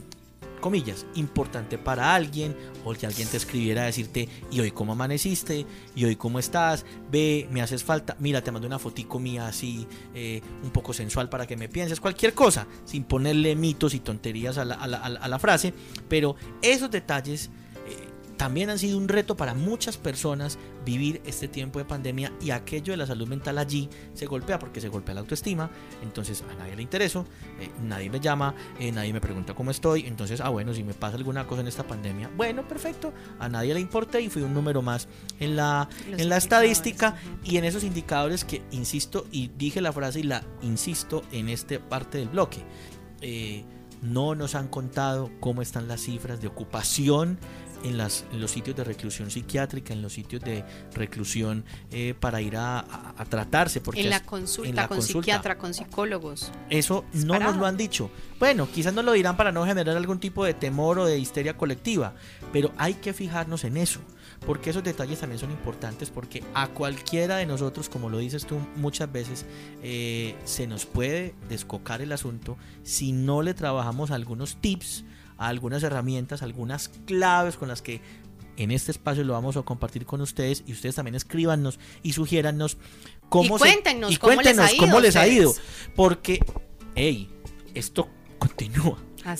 [0.63, 2.55] comillas, importante para alguien,
[2.85, 6.85] o que alguien te escribiera a decirte, y hoy cómo amaneciste, y hoy cómo estás,
[7.11, 11.27] ve, me haces falta, mira, te mando una fotico mía así, eh, un poco sensual
[11.27, 15.73] para que me pienses, cualquier cosa, sin ponerle mitos y tonterías a la, frase,
[16.07, 17.49] pero esos detalles
[18.43, 22.91] también han sido un reto para muchas personas vivir este tiempo de pandemia y aquello
[22.91, 26.75] de la salud mental allí se golpea porque se golpea la autoestima, entonces a nadie
[26.75, 27.25] le intereso,
[27.61, 30.93] eh, nadie me llama, eh, nadie me pregunta cómo estoy, entonces, ah bueno, si me
[30.93, 34.53] pasa alguna cosa en esta pandemia, bueno, perfecto, a nadie le importa y fui un
[34.53, 35.07] número más
[35.39, 40.19] en la, en la estadística y en esos indicadores que, insisto, y dije la frase
[40.19, 42.65] y la insisto en esta parte del bloque.
[43.21, 43.63] Eh,
[44.03, 47.39] no nos han contado cómo están las cifras de ocupación
[47.83, 52.55] en, las, los sitios de reclusión psiquiátrica, en los sitios de reclusión eh, para ir
[52.57, 52.85] a,
[53.29, 53.81] tratarse.
[53.81, 56.51] Porque en la consulta, con psiquiatra, con psicólogos.
[56.69, 58.09] Eso no nos lo han dicho.
[58.39, 61.57] Bueno, quizás nos lo dirán para no generar algún tipo de temor o de histeria
[61.57, 62.13] colectiva,
[62.51, 64.01] pero hay que fijarnos en eso
[64.45, 68.59] porque esos detalles también son importantes porque a cualquiera de nosotros, como lo dices tú
[68.75, 69.45] muchas veces,
[69.81, 75.05] eh, se nos puede descocar el asunto si no le trabajamos algunos tips,
[75.47, 78.01] algunas herramientas, algunas claves con las que
[78.57, 82.77] en este espacio lo vamos a compartir con ustedes y ustedes también escríbanos y sugiérannos
[83.29, 85.53] cómo, y cuéntenos, cómo, les ha ido, cómo les ha ido.
[85.95, 86.39] Porque,
[86.95, 87.29] hey,
[87.73, 88.97] esto continúa.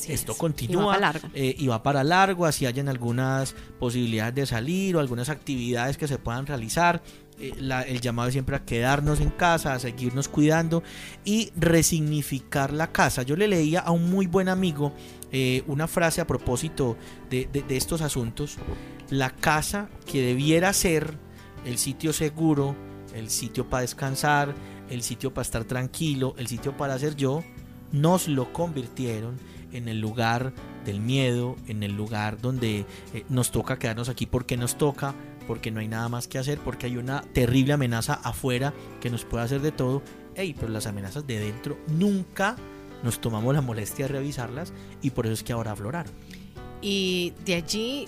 [0.08, 0.98] Esto continúa
[1.34, 6.08] eh, y va, para largo, así hayan algunas posibilidades de salir o algunas actividades que
[6.08, 7.04] se puedan realizar.
[7.38, 7.54] Eh,
[7.88, 10.84] el llamado es siempre a quedarnos en casa, a seguirnos cuidando
[11.26, 13.24] y resignificar la casa.
[13.24, 14.94] Yo le leía a un muy buen amigo
[15.36, 16.96] eh, una frase a propósito
[17.32, 18.58] de, estos asuntos.
[19.10, 21.17] La casa que debiera ser
[21.65, 22.76] el sitio seguro,
[23.15, 24.54] el sitio para descansar,
[24.91, 27.43] el sitio para estar tranquilo, el sitio para ser yo,
[27.91, 29.39] nos lo convirtieron
[29.72, 30.54] en el lugar
[30.86, 35.15] del miedo, en el lugar donde eh, nos toca quedarnos aquí porque nos toca,
[35.48, 39.26] porque no hay nada más que hacer, porque hay una terrible amenaza afuera que nos
[39.26, 40.04] puede hacer de todo.
[40.36, 42.56] Ey, pero las amenazas de dentro nunca
[43.04, 46.12] nos tomamos la molestia de revisarlas y por eso es que ahora afloraron.
[46.82, 48.08] Y de allí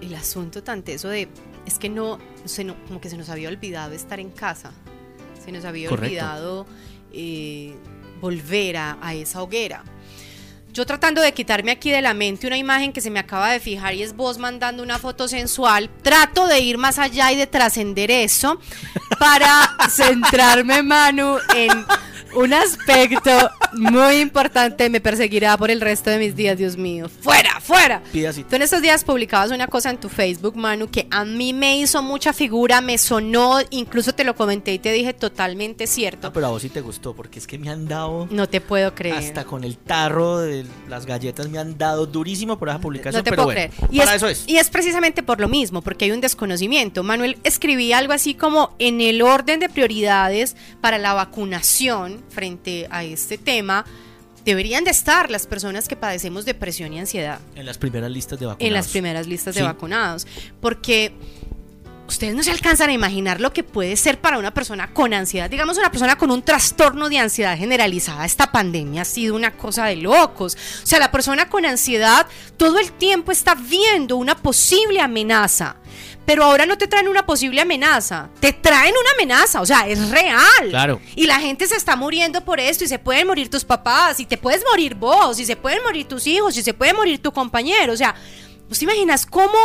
[0.00, 1.28] el, asunto tan teso de,
[1.66, 4.72] es que no, se como que se nos había olvidado estar en casa,
[5.42, 6.66] se nos había olvidado
[7.12, 7.74] eh,
[8.20, 9.84] volver a esa hoguera.
[10.72, 13.60] Yo tratando de quitarme aquí de la mente una imagen que se me acaba de
[13.60, 17.46] fijar y es vos mandando una foto sensual, trato de ir más allá y de
[17.46, 18.58] trascender eso
[19.18, 21.84] para centrarme, Manu, en
[22.34, 23.30] un aspecto
[23.72, 27.08] muy importante me perseguirá por el resto de mis días, Dios mío.
[27.08, 28.02] ¡Fuera, fuera!
[28.12, 31.78] Tú en estos días publicabas una cosa en tu Facebook, Manu, que a mí me
[31.78, 36.28] hizo mucha figura, me sonó, incluso te lo comenté y te dije totalmente cierto.
[36.28, 38.28] Ah, pero a vos sí te gustó, porque es que me han dado...
[38.30, 39.16] No te puedo creer.
[39.16, 43.24] Hasta con el tarro de las galletas me han dado durísimo por esa publicación, no
[43.24, 43.70] te puedo creer.
[43.90, 44.44] Y para eso es.
[44.46, 47.02] Y es precisamente por lo mismo, porque hay un desconocimiento.
[47.02, 53.04] Manuel escribía algo así como en el orden de prioridades para la vacunación frente a
[53.04, 53.84] este tema,
[54.44, 57.40] deberían de estar las personas que padecemos depresión y ansiedad.
[57.54, 58.66] En las primeras listas de vacunados.
[58.66, 60.26] En las primeras listas de vacunados.
[60.60, 61.12] Porque
[62.12, 65.50] ustedes no se alcanzan a imaginar lo que puede ser para una persona con ansiedad.
[65.50, 68.24] Digamos, una persona con un trastorno de ansiedad generalizada.
[68.24, 70.56] Esta pandemia ha sido una cosa de locos.
[70.82, 75.76] O sea, la persona con ansiedad todo el tiempo está viendo una posible amenaza
[76.24, 80.10] pero ahora no te traen una posible amenaza, te traen una amenaza, o sea, es
[80.10, 80.68] real.
[80.70, 81.00] Claro.
[81.16, 84.26] Y la gente se está muriendo por esto y se pueden morir tus papás, y
[84.26, 87.32] te puedes morir vos, y se pueden morir tus hijos, y se puede morir tu
[87.32, 87.92] compañero.
[87.92, 88.14] O sea,
[88.68, 89.58] ¿vos te imaginas cómo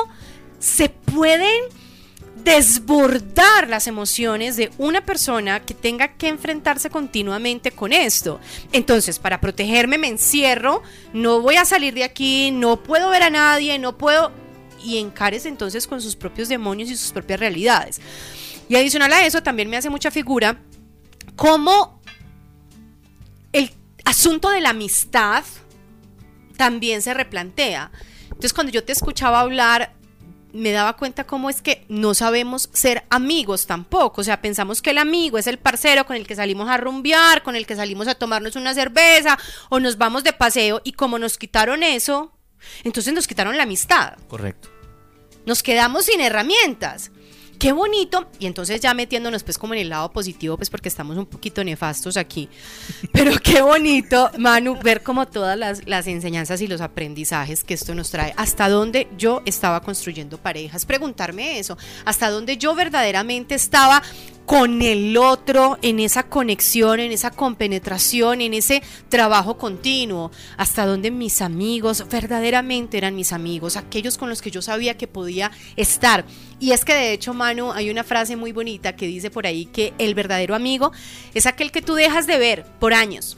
[0.60, 1.66] se pueden
[2.48, 8.40] desbordar las emociones de una persona que tenga que enfrentarse continuamente con esto.
[8.72, 10.82] Entonces, para protegerme me encierro,
[11.12, 14.32] no voy a salir de aquí, no puedo ver a nadie, no puedo
[14.82, 18.00] y encares entonces con sus propios demonios y sus propias realidades.
[18.70, 20.58] Y adicional a eso, también me hace mucha figura
[21.36, 22.02] cómo
[23.52, 23.74] el
[24.06, 25.44] asunto de la amistad
[26.56, 27.92] también se replantea.
[28.24, 29.97] Entonces, cuando yo te escuchaba hablar,
[30.58, 34.22] me daba cuenta cómo es que no sabemos ser amigos tampoco.
[34.22, 37.44] O sea, pensamos que el amigo es el parcero con el que salimos a rumbear,
[37.44, 39.38] con el que salimos a tomarnos una cerveza
[39.70, 42.34] o nos vamos de paseo y como nos quitaron eso,
[42.84, 44.18] entonces nos quitaron la amistad.
[44.28, 44.70] Correcto.
[45.46, 47.12] Nos quedamos sin herramientas.
[47.60, 48.28] Qué bonito.
[48.40, 51.64] Y entonces ya metiéndonos pues como en el lado positivo, pues porque estamos un poquito
[51.64, 52.50] nefastos aquí.
[53.12, 57.96] Pero qué bonito, Manu, ver como todas las, las enseñanzas y los aprendizajes que esto
[57.96, 58.34] nos trae.
[58.38, 60.86] Hasta dónde yo estaba construyendo parejas.
[60.86, 61.78] Preguntarme eso.
[62.06, 64.04] Hasta dónde yo verdaderamente estaba
[64.48, 71.12] con el otro, en esa conexión, en esa compenetración, en ese trabajo continuo, hasta donde
[71.12, 76.24] mis amigos verdaderamente eran mis amigos, aquellos con los que yo sabía que podía estar.
[76.62, 79.66] Y es que de hecho, Manu, hay una frase muy bonita que dice por ahí
[79.66, 80.94] que el verdadero amigo
[81.34, 83.38] es aquel que tú dejas de ver por años.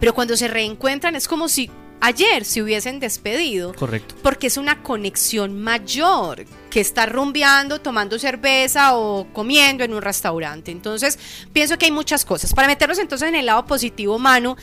[0.00, 1.70] Pero cuando se reencuentran es como si
[2.02, 3.72] ayer se hubiesen despedido.
[3.72, 4.16] Correcto.
[4.22, 10.70] Porque es una conexión mayor que estar rumbeando, tomando cerveza o comiendo en un restaurante.
[10.70, 11.18] Entonces,
[11.52, 12.52] pienso que hay muchas cosas.
[12.52, 14.56] Para meternos entonces en el lado positivo, Manu,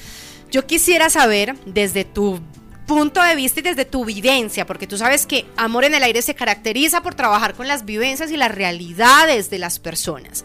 [0.51, 2.39] yo quisiera saber desde tu
[2.85, 6.21] punto de vista y desde tu vivencia, porque tú sabes que Amor en el Aire
[6.23, 10.43] se caracteriza por trabajar con las vivencias y las realidades de las personas.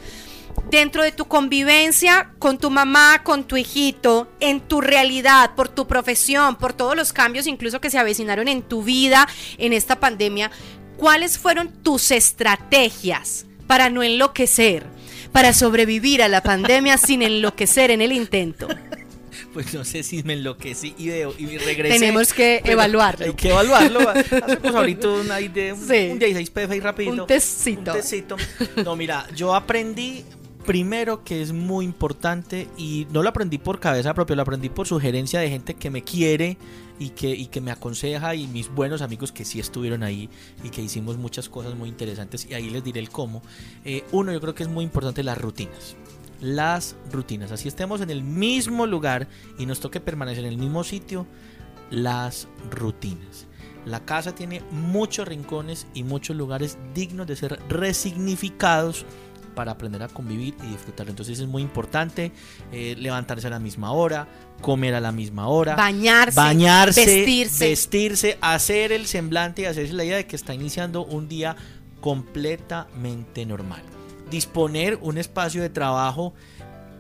[0.71, 5.87] Dentro de tu convivencia con tu mamá, con tu hijito, en tu realidad, por tu
[5.87, 10.51] profesión, por todos los cambios incluso que se avecinaron en tu vida en esta pandemia,
[10.97, 14.85] ¿cuáles fueron tus estrategias para no enloquecer,
[15.33, 18.69] para sobrevivir a la pandemia sin enloquecer en el intento?
[19.53, 22.01] Pues no sé si me enloquecí y, de, y regresé.
[22.01, 23.27] Tenemos que evaluarlo.
[23.27, 24.09] Hay que evaluarlo.
[24.11, 26.09] Hacemos ahorita un, de, un, sí.
[26.11, 27.23] un 16 pf ahí rapidito.
[27.23, 27.93] Un tecito.
[27.93, 28.37] Un tecito.
[28.85, 30.25] No, mira, yo aprendí
[30.65, 34.87] primero que es muy importante y no lo aprendí por cabeza propia, lo aprendí por
[34.87, 36.57] sugerencia de gente que me quiere
[36.99, 40.29] y que, y que me aconseja y mis buenos amigos que sí estuvieron ahí
[40.63, 43.43] y que hicimos muchas cosas muy interesantes y ahí les diré el cómo.
[43.85, 45.97] Eh, uno, yo creo que es muy importante las rutinas.
[46.41, 50.83] Las rutinas, así estemos en el mismo lugar y nos toque permanecer en el mismo
[50.83, 51.27] sitio,
[51.91, 53.47] las rutinas.
[53.87, 59.05] La casa tiene muchos rincones y muchos lugares dignos de ser resignificados
[59.55, 61.09] para aprender a convivir y disfrutar.
[61.09, 62.33] Entonces es muy importante
[62.73, 64.29] eh, levantarse a la misma hora,
[64.61, 67.69] comer a la misma hora, bañarse, bañarse, vestirse.
[67.69, 71.57] vestirse, hacer el semblante y hacerse la idea de que está iniciando un día
[72.01, 73.83] completamente normal.
[74.31, 76.35] Disponer un espacio de trabajo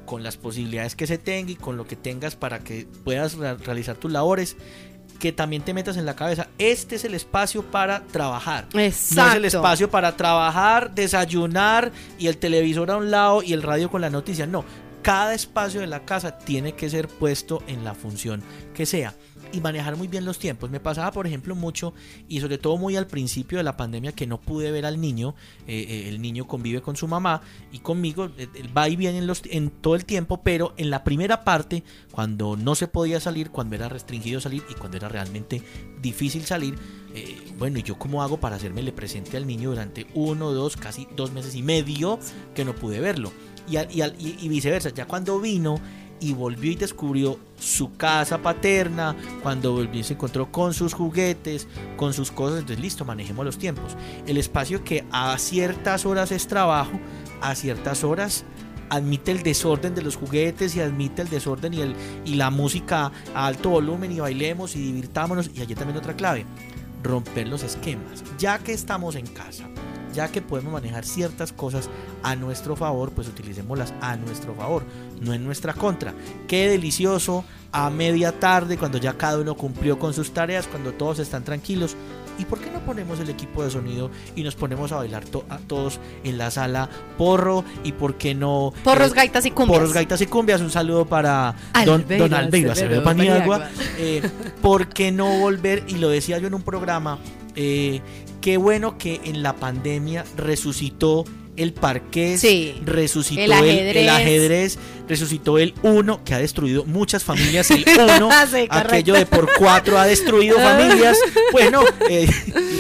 [0.05, 3.97] con las posibilidades que se tenga y con lo que tengas para que puedas realizar
[3.97, 4.57] tus labores
[5.19, 8.67] que también te metas en la cabeza, este es el espacio para trabajar.
[8.75, 9.23] Exacto.
[9.23, 13.63] No es el espacio para trabajar, desayunar y el televisor a un lado y el
[13.63, 14.47] radio con la noticia.
[14.47, 14.65] No,
[15.03, 18.43] cada espacio de la casa tiene que ser puesto en la función
[18.75, 19.15] que sea
[19.55, 20.71] y manejar muy bien los tiempos.
[20.71, 21.95] Me pasaba, por ejemplo, mucho
[22.29, 25.35] y sobre todo muy al principio de la pandemia que no pude ver al niño.
[25.67, 27.41] Eh, eh, el niño convive con su mamá
[27.73, 31.05] y conmigo, eh, va y viene en, los, en todo el tiempo, pero en la
[31.05, 35.63] primera parte, cuando no se podía salir, cuando era restringido salir y cuando era realmente
[36.01, 36.77] difícil salir,
[37.59, 41.07] bueno, ¿y yo cómo hago para hacerme le presente al niño durante uno, dos, casi
[41.15, 42.19] dos meses y medio
[42.57, 43.33] que no pude verlo?
[43.69, 45.81] Y, y, y viceversa, ya cuando vino
[46.25, 52.15] y volvió y descubrió su casa paterna, cuando volvió se encontró con sus juguetes, con
[52.15, 53.97] sus cosas, entonces listo, manejemos los tiempos.
[54.27, 56.99] El espacio que a ciertas horas es trabajo,
[57.43, 58.45] a ciertas horas
[58.89, 63.13] admite el desorden de los juguetes y admite el desorden y, el, y la música
[63.35, 65.51] a alto volumen y bailemos y divirtámonos.
[65.55, 66.47] Y allí también otra clave,
[67.03, 68.25] romper los esquemas.
[68.39, 69.65] Ya que estamos en casa,
[70.15, 71.89] ya que podemos manejar ciertas cosas
[72.23, 74.85] a nuestro favor, pues utilicémoslas a nuestro favor,
[75.21, 76.15] no en nuestra contra.
[76.49, 81.19] Qué delicioso a media tarde, cuando ya cada uno cumplió con sus tareas, cuando todos
[81.19, 81.97] están tranquilos.
[82.39, 85.59] ¿Y por qué no ponemos el equipo de sonido y nos ponemos a bailar a
[85.59, 87.65] todos en la sala porro?
[87.85, 88.73] ¿Y por qué no...
[88.83, 89.79] Porros, eh, gaitas y cumbias.
[89.79, 90.61] Porros, gaitas y cumbias.
[90.61, 93.69] Un saludo para don, don Albeiro Acevedo Paniagua.
[93.99, 94.29] Eh,
[94.61, 95.85] ¿Por qué no volver?
[95.87, 97.19] Y lo decía yo en un programa.
[97.57, 98.01] Eh,
[98.45, 101.25] qué bueno que en la pandemia resucitó
[101.57, 102.47] el parqués,
[102.85, 104.79] resucitó el ajedrez.
[105.09, 108.29] resucitó el uno, que ha destruido muchas familias, el uno,
[108.69, 111.17] aquello de por cuatro ha destruido familias,
[111.53, 112.29] bueno, eh,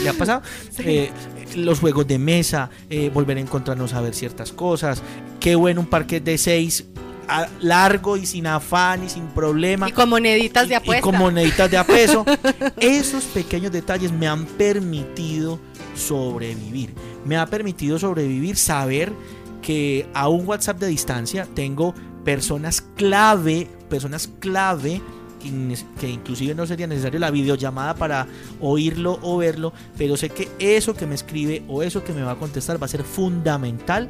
[0.02, 0.42] ¿le ha pasado?
[0.80, 1.10] Eh,
[1.56, 5.02] los juegos de mesa, eh, volver a encontrarnos a ver ciertas cosas,
[5.40, 6.84] qué bueno un parque de seis
[7.60, 9.88] largo y sin afán y sin problema.
[9.88, 10.98] Y con moneditas de apuesta.
[10.98, 12.24] Y con moneditas de apeso.
[12.80, 15.58] Esos pequeños detalles me han permitido
[15.94, 16.94] sobrevivir.
[17.24, 19.12] Me ha permitido sobrevivir, saber
[19.62, 25.00] que a un WhatsApp de distancia tengo personas clave, personas clave
[26.00, 28.26] que inclusive no sería necesario la videollamada para
[28.60, 32.32] oírlo o verlo, pero sé que eso que me escribe o eso que me va
[32.32, 34.08] a contestar va a ser fundamental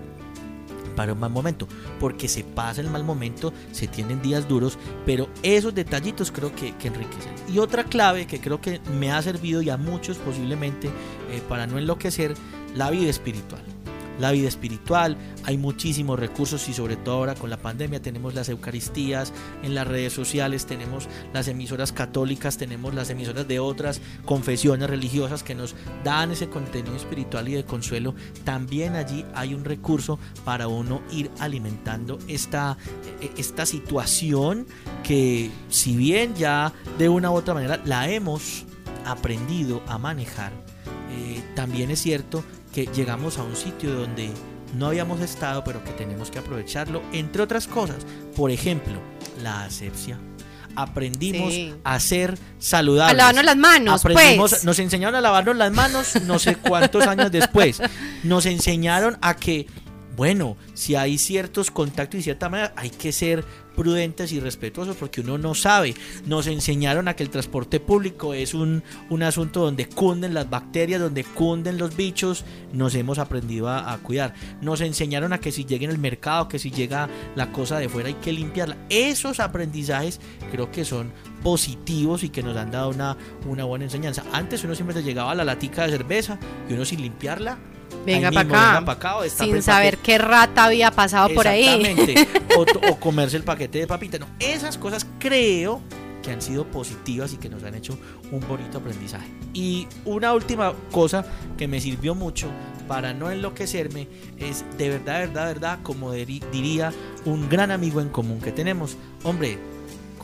[0.94, 1.68] para un mal momento,
[2.00, 6.68] porque se pasa el mal momento, se tienen días duros, pero esos detallitos creo que,
[6.84, 7.34] enriquecen.
[7.48, 10.88] Y otra clave que creo que me ha servido y a muchos posiblemente
[11.30, 12.34] eh, para no enloquecer,
[12.74, 13.73] la vida espiritual
[14.18, 18.48] la vida espiritual, hay muchísimos recursos y sobre todo ahora con la pandemia tenemos las
[18.48, 24.88] Eucaristías en las redes sociales, tenemos las emisoras católicas, tenemos las emisoras de otras confesiones
[24.88, 28.14] religiosas que nos dan ese contenido espiritual y de consuelo.
[28.44, 32.76] También allí hay un recurso para uno ir alimentando esta,
[33.20, 34.66] e, esta situación
[35.02, 38.64] que si bien ya de una u otra manera la hemos
[39.04, 40.52] aprendido a manejar,
[41.10, 42.42] eh, también es cierto
[42.74, 44.30] que llegamos a un sitio donde
[44.76, 47.98] no habíamos estado, pero que tenemos que aprovecharlo, entre otras cosas.
[48.34, 48.94] Por ejemplo,
[49.42, 50.18] la asepsia.
[50.74, 53.14] Aprendimos a ser saludables.
[53.14, 54.02] A lavarnos las manos.
[54.02, 54.64] Pues.
[54.64, 57.80] Nos enseñaron a lavarnos las manos no sé cuántos años después.
[58.24, 59.68] Nos enseñaron a que
[60.16, 63.44] bueno, si hay ciertos contactos y cierta manera, hay que ser
[63.74, 65.94] prudentes y respetuosos porque uno no sabe.
[66.26, 71.00] Nos enseñaron a que el transporte público es un, un asunto donde cunden las bacterias,
[71.00, 74.34] donde cunden los bichos, nos hemos aprendido a, cuidar.
[74.60, 77.88] Nos enseñaron a que si llega en el mercado, que si llega la cosa de
[77.88, 78.76] fuera hay que limpiarla.
[78.88, 81.12] Esos aprendizajes creo que son
[81.42, 84.24] positivos y que nos han dado una, una buena enseñanza.
[84.32, 86.38] Antes uno siempre llegaba a la latica de cerveza
[86.68, 87.58] y uno sin limpiarla
[88.04, 89.28] Venga para acá.
[89.28, 91.64] sin saber qué rata había pasado por ahí.
[91.66, 92.28] Exactamente.
[92.90, 94.18] o, comerse el paquete de papita.
[94.18, 95.80] No, esas cosas creo
[96.22, 97.98] que han sido positivas y que nos han hecho
[98.32, 99.28] un bonito aprendizaje.
[99.52, 101.24] Y una última cosa
[101.58, 102.48] que me sirvió mucho
[102.88, 106.92] para no enloquecerme es de verdad, verdad, verdad, como diría
[107.24, 108.96] un gran amigo en común que tenemos.
[109.22, 109.58] Hombre,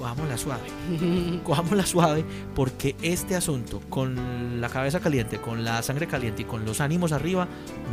[0.00, 0.62] cojámosla suave.
[1.44, 2.24] cojámosla suave
[2.54, 7.12] porque este asunto con la cabeza caliente, con la sangre caliente y con los ánimos
[7.12, 7.46] arriba,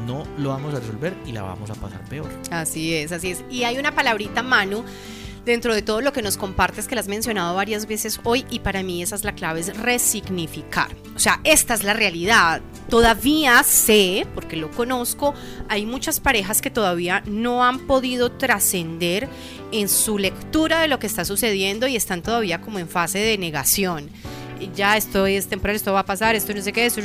[0.06, 2.30] no lo vamos a resolver y la vamos a pasar peor.
[2.50, 3.44] Así es, así es.
[3.50, 4.86] Y hay una palabrita, Manu,
[5.48, 8.60] dentro de todo lo que nos compartes que la has mencionado varias veces hoy y
[8.60, 10.90] para mí esa es la clave, es resignificar.
[11.16, 12.62] O sea, esta es la realidad.
[12.90, 15.34] Todavía sé, porque lo conozco,
[15.70, 19.28] hay muchas parejas que todavía no han podido trascender
[19.72, 23.38] en su lectura de lo que está sucediendo y están todavía como en fase de
[23.38, 24.10] negación.
[24.76, 27.02] Ya esto es temporal, esto va a pasar, esto no sé qué, esto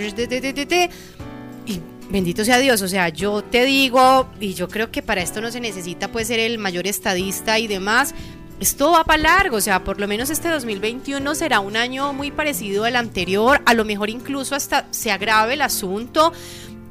[1.65, 1.81] y
[2.13, 5.51] bendito sea Dios, o sea, yo te digo, y yo creo que para esto no
[5.51, 8.15] se necesita pues ser el mayor estadista y demás,
[8.61, 12.31] esto va para largo, o sea, por lo menos este 2021 será un año muy
[12.31, 16.33] parecido al anterior, a lo mejor incluso hasta se agrave el asunto.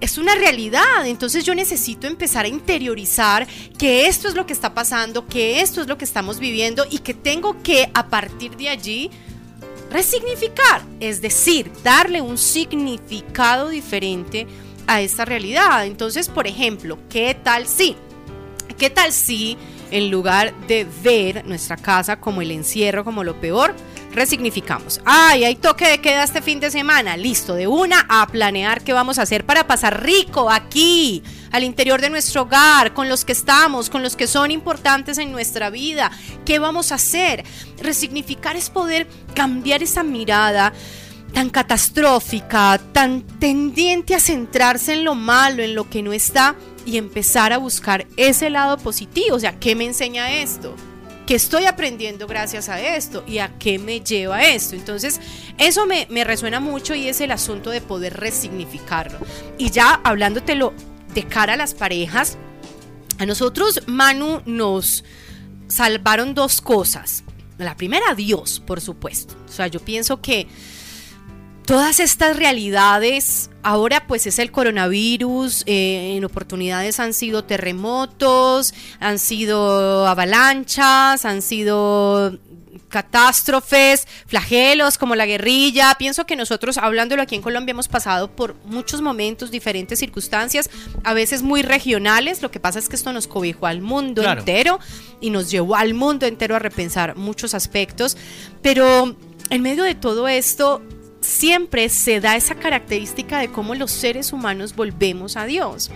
[0.02, 3.48] Es una realidad, entonces yo necesito empezar a interiorizar
[3.78, 6.98] que esto es lo que está pasando, que esto es lo que estamos viviendo y
[6.98, 9.12] que tengo que a partir de allí
[9.92, 14.48] resignificar, es decir, darle un significado diferente
[14.88, 15.86] a esta realidad.
[15.86, 17.96] Entonces, por ejemplo, ¿qué tal si?
[18.78, 19.58] ¿Qué tal si
[19.92, 23.76] en lugar de ver nuestra casa como el encierro, como lo peor,
[24.14, 25.02] resignificamos.
[25.06, 27.18] Ay, hay toque de queda este fin de semana.
[27.18, 31.22] Listo, de una a planear qué vamos a hacer para pasar rico aquí,
[31.52, 35.32] al interior de nuestro hogar, con los que estamos, con los que son importantes en
[35.32, 36.12] nuestra vida.
[36.46, 37.44] ¿Qué vamos a hacer?
[37.82, 40.74] Resignificar es poder cambiar esa mirada
[41.34, 46.56] tan catastrófica, tan tendiente a centrarse en lo malo, en lo que no está,
[46.86, 49.36] y empezar a buscar ese lado positivo.
[49.36, 50.76] O sea, ¿qué me enseña esto?
[51.26, 53.24] ¿Qué estoy aprendiendo gracias a esto?
[53.28, 54.76] ¿Y a qué me lleva esto?
[54.76, 55.22] Entonces,
[55.58, 59.20] eso me, resuena mucho y es el asunto de poder resignificarlo.
[59.58, 60.74] Y ya hablándotelo
[61.14, 62.38] de cara a las parejas,
[63.20, 65.04] a nosotros, Manu, nos
[65.68, 67.24] salvaron dos cosas.
[67.58, 69.36] La primera, Dios, por supuesto.
[69.48, 70.48] O sea, yo pienso que
[71.66, 79.20] todas estas realidades, ahora pues es el coronavirus, eh, en oportunidades han sido terremotos, han
[79.20, 82.40] sido avalanchas, han sido
[82.92, 85.96] catástrofes, flagelos como la guerrilla.
[85.98, 90.70] Pienso que nosotros, hablándolo aquí en Colombia, hemos pasado por muchos momentos, diferentes circunstancias,
[91.04, 92.44] a veces muy regionales.
[92.44, 94.80] Lo que pasa es que esto nos cobijó al mundo entero
[95.20, 98.18] y nos llevó al mundo entero a repensar muchos aspectos.
[98.62, 99.16] Pero
[99.50, 100.84] en medio de todo esto,
[101.22, 105.92] siempre se da esa característica de cómo los seres humanos volvemos a Dios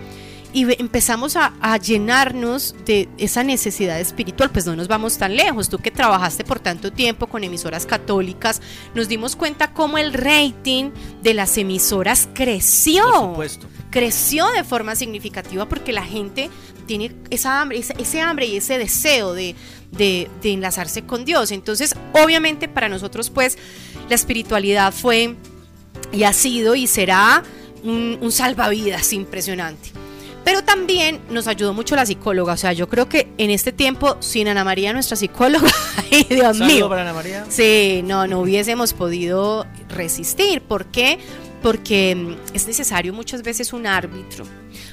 [0.56, 5.68] y empezamos a, llenarnos de esa necesidad espiritual, pues no nos vamos tan lejos.
[5.68, 8.62] Tú que trabajaste por tanto tiempo con emisoras católicas,
[8.94, 13.04] nos dimos cuenta cómo el rating de las emisoras creció.
[13.04, 13.66] Por supuesto.
[13.90, 16.48] Creció de forma significativa porque la gente
[16.86, 19.54] tiene esa hambre, ese, hambre y ese deseo de,
[19.92, 21.50] de, de enlazarse con Dios.
[21.50, 23.58] Entonces, obviamente para nosotros, pues,
[24.08, 25.36] la espiritualidad fue
[26.12, 27.42] y ha sido y será
[27.82, 29.90] un, salvavidas impresionante.
[30.44, 32.52] Pero también nos ayudó mucho la psicóloga.
[32.52, 35.68] O sea, yo creo que en este tiempo, sin Ana María, nuestra psicóloga,
[36.12, 36.88] ay, Dios mío.
[36.88, 37.44] para Ana María.
[37.48, 40.62] Sí, no, no hubiésemos podido resistir.
[40.62, 41.18] ¿Por qué?
[41.62, 44.44] Porque mm, es necesario muchas veces un árbitro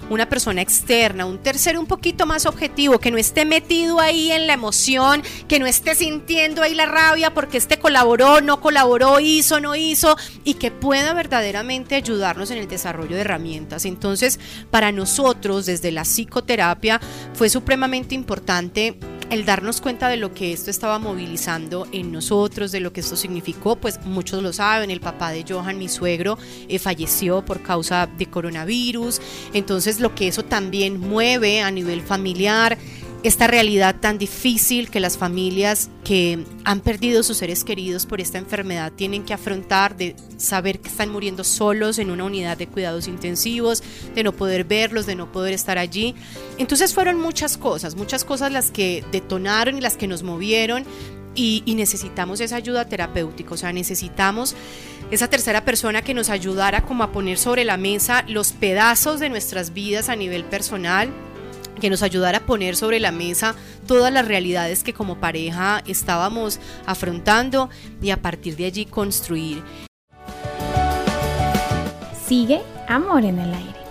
[0.10, 4.47] una persona externa, un tercero un poquito más objetivo, que no esté metido ahí en
[4.47, 9.60] la emoción, que no esté sintiendo ahí la rabia porque este colaboró, no colaboró, hizo,
[9.60, 13.86] no hizo, y que pueda verdaderamente ayudarnos en el desarrollo de herramientas.
[13.86, 14.39] Entonces,
[14.72, 16.99] para nosotros, desde la psicoterapia,
[17.34, 18.97] fue supremamente importante
[19.30, 23.16] el darnos cuenta de lo que esto estaba movilizando en nosotros, de lo que esto
[23.16, 26.38] significó, pues muchos lo saben, el papá de Johan, mi suegro,
[26.68, 29.22] eh, falleció por causa de coronavirus,
[29.54, 32.78] entonces lo que eso también mueve a nivel familiar
[33.24, 38.38] esta realidad tan difícil que las familias que han perdido sus seres queridos por esta
[38.38, 43.08] enfermedad tienen que afrontar, de saber que están muriendo solos en una unidad de cuidados
[43.08, 43.82] intensivos,
[44.14, 46.16] de no poder verlos, de no poder estar allí.
[46.58, 50.86] Entonces fueron muchas cosas, muchas cosas las que detonaron y las que nos movieron
[51.36, 54.56] y, necesitamos esa ayuda terapéutica, o sea, necesitamos
[55.12, 59.30] esa tercera persona que nos ayudara como a poner sobre la mesa los pedazos de
[59.30, 61.10] nuestras vidas a nivel personal,
[61.80, 63.56] que nos ayudara a poner sobre la mesa
[63.88, 67.70] todas las realidades que como pareja estábamos afrontando
[68.02, 69.64] y a partir de allí construir.
[72.28, 73.83] Sigue Amor en el Aire.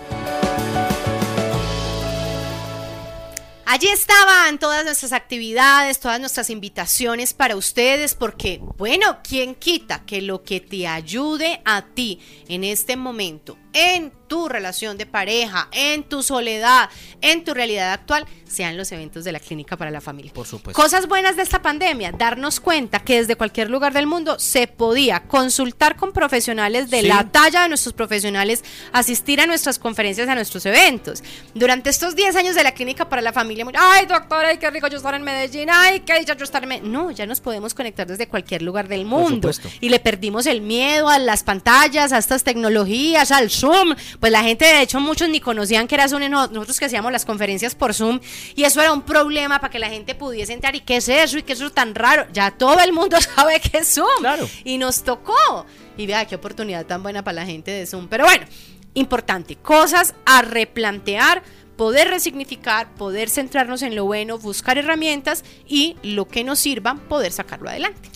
[3.73, 10.21] Allí estaban todas nuestras actividades, todas nuestras invitaciones para ustedes, porque, bueno, ¿quién quita que
[10.21, 12.19] lo que te ayude a ti
[12.49, 16.87] en este momento, en tu relación de pareja, en tu soledad,
[17.21, 20.31] en tu realidad actual, sean los eventos de la Clínica para la Familia.
[20.33, 20.81] Por supuesto.
[20.81, 25.21] Cosas buenas de esta pandemia, darnos cuenta que desde cualquier lugar del mundo se podía
[25.21, 30.65] consultar con profesionales de la talla de nuestros profesionales, asistir a nuestras conferencias, a nuestros
[30.65, 31.23] eventos.
[31.53, 34.87] Durante estos 10 años de la Clínica para la Familia, ay doctora, ay qué rico
[34.87, 38.07] yo estar en Medellín, ay qué dicha yo estar en No, ya nos podemos conectar
[38.07, 39.51] desde cualquier lugar del mundo.
[39.81, 43.95] Y le perdimos el miedo a las pantallas, a estas tecnologías, al Zoom.
[44.19, 47.25] Pues la gente, de hecho, muchos ni conocían que era Zoom, nosotros que hacíamos las
[47.25, 48.19] conferencias por Zoom
[48.55, 50.75] y eso era un problema para que la gente pudiese entrar.
[50.75, 51.37] ¿Y qué es eso?
[51.37, 52.25] ¿Y qué es eso tan raro?
[52.33, 54.19] Ya todo el mundo sabe que es Zoom.
[54.19, 54.49] Claro.
[54.63, 55.65] Y nos tocó.
[55.97, 58.07] Y vea qué oportunidad tan buena para la gente de Zoom.
[58.07, 58.45] Pero bueno,
[58.93, 61.43] importante, cosas a replantear
[61.75, 67.31] poder resignificar, poder centrarnos en lo bueno, buscar herramientas y lo que nos sirva, poder
[67.31, 68.09] sacarlo adelante.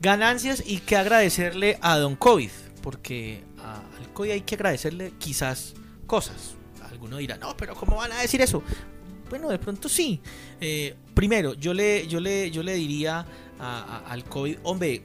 [0.00, 2.50] Ganancias y que agradecerle a Don COVID,
[2.82, 5.74] porque al COVID hay que agradecerle quizás
[6.06, 6.54] cosas.
[6.90, 8.62] Alguno dirá, no, pero ¿cómo van a decir eso?
[9.32, 10.20] Bueno, de pronto sí.
[10.60, 13.26] Eh, primero, yo le, yo le, yo le diría
[13.58, 15.02] al COVID, hombre,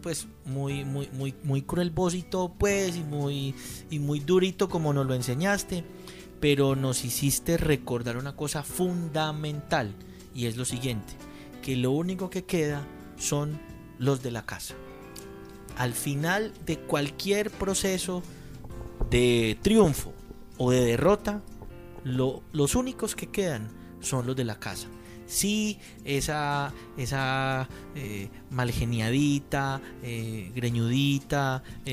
[0.00, 3.54] pues muy, muy, muy, muy cruel pues, y muy,
[3.90, 5.84] y muy durito como nos lo enseñaste,
[6.40, 9.94] pero nos hiciste recordar una cosa fundamental,
[10.34, 11.12] y es lo siguiente,
[11.60, 12.82] que lo único que queda
[13.18, 13.60] son
[13.98, 14.74] los de la casa.
[15.76, 18.22] Al final de cualquier proceso
[19.10, 20.14] de triunfo
[20.56, 21.42] o de derrota,
[22.06, 23.68] los únicos que quedan
[24.00, 24.88] son los de la casa.
[25.26, 31.92] Sí, esa, esa eh, malgeniadita, eh, greñudita, eh,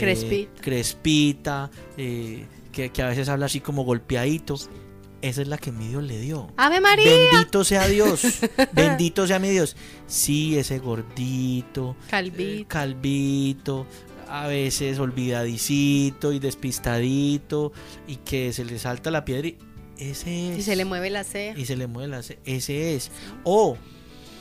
[0.61, 4.55] crespita, que, que, a veces habla así como golpeadito.
[5.23, 6.51] Esa es la que mi Dios le dio.
[6.57, 7.09] Ave María.
[7.09, 8.41] Bendito sea Dios.
[8.73, 9.75] bendito sea mi Dios.
[10.05, 11.95] Sí, ese gordito.
[12.09, 12.67] Calvito.
[12.67, 13.87] calvito
[14.33, 17.71] a veces olvidadicito y despistadito
[18.07, 19.57] y que se le salta la piedra y
[19.97, 20.59] ese es.
[20.59, 21.57] Y se le mueve la ceja.
[21.57, 22.39] Y se le mueve la ceja.
[22.45, 23.11] Ese es.
[23.43, 23.77] O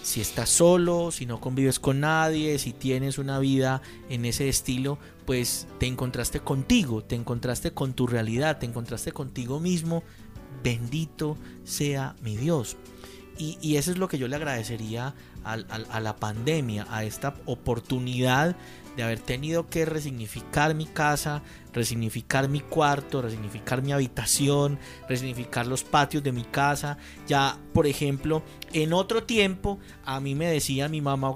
[0.03, 4.99] si estás solo, si no convives con nadie, si tienes una vida en ese estilo,
[5.25, 10.03] pues te encontraste contigo, te encontraste con tu realidad, te encontraste contigo mismo.
[10.63, 12.77] Bendito sea mi Dios.
[13.39, 18.57] Y, eso es lo que yo le agradecería a la pandemia, a esta oportunidad
[18.97, 24.79] de haber tenido que resignificar mi casa, resignificar mi cuarto, resignificar mi habitación,
[25.09, 26.99] resignificar los patios de mi casa.
[27.27, 31.33] Ya, por ejemplo, en otro tiempo a mí me decía mi mamá,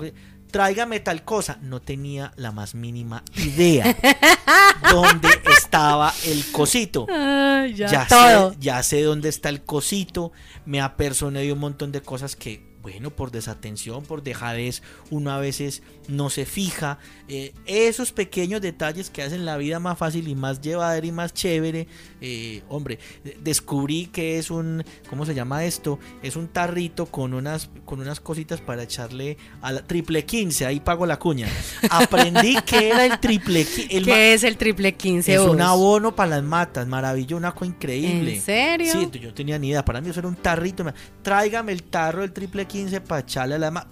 [0.50, 1.58] tráigame tal cosa.
[1.62, 3.96] No tenía la más mínima idea
[4.90, 7.06] dónde estaba el cosito.
[7.74, 10.32] ya, Sé, ya sé dónde está el cosito.
[10.64, 14.80] Me apersoné de un montón de cosas que bueno, por desatención, por dejadez,
[15.10, 17.00] uno a veces no se fija.
[17.26, 21.34] Eh, esos pequeños detalles que hacen la vida más fácil y más llevadera y más
[21.34, 21.88] chévere.
[22.20, 23.00] Eh, hombre,
[23.42, 25.98] descubrí que es un, ¿cómo se llama esto?
[26.22, 30.78] Es un tarrito con unas, con unas cositas para echarle a la triple 15, ahí
[30.78, 31.48] pago la cuña.
[31.90, 34.02] Aprendí que era el triple 15.
[34.02, 35.34] ¿Qué es el triple 15?
[35.34, 38.36] Es un abono para las matas, maravilloso, una cosa increíble.
[38.36, 38.92] ¿En serio?
[38.92, 40.84] Sí, yo tenía ni idea, para mí eso era un tarrito.
[41.22, 43.86] Tráigame el tarro del triple 15 15 para echarle a la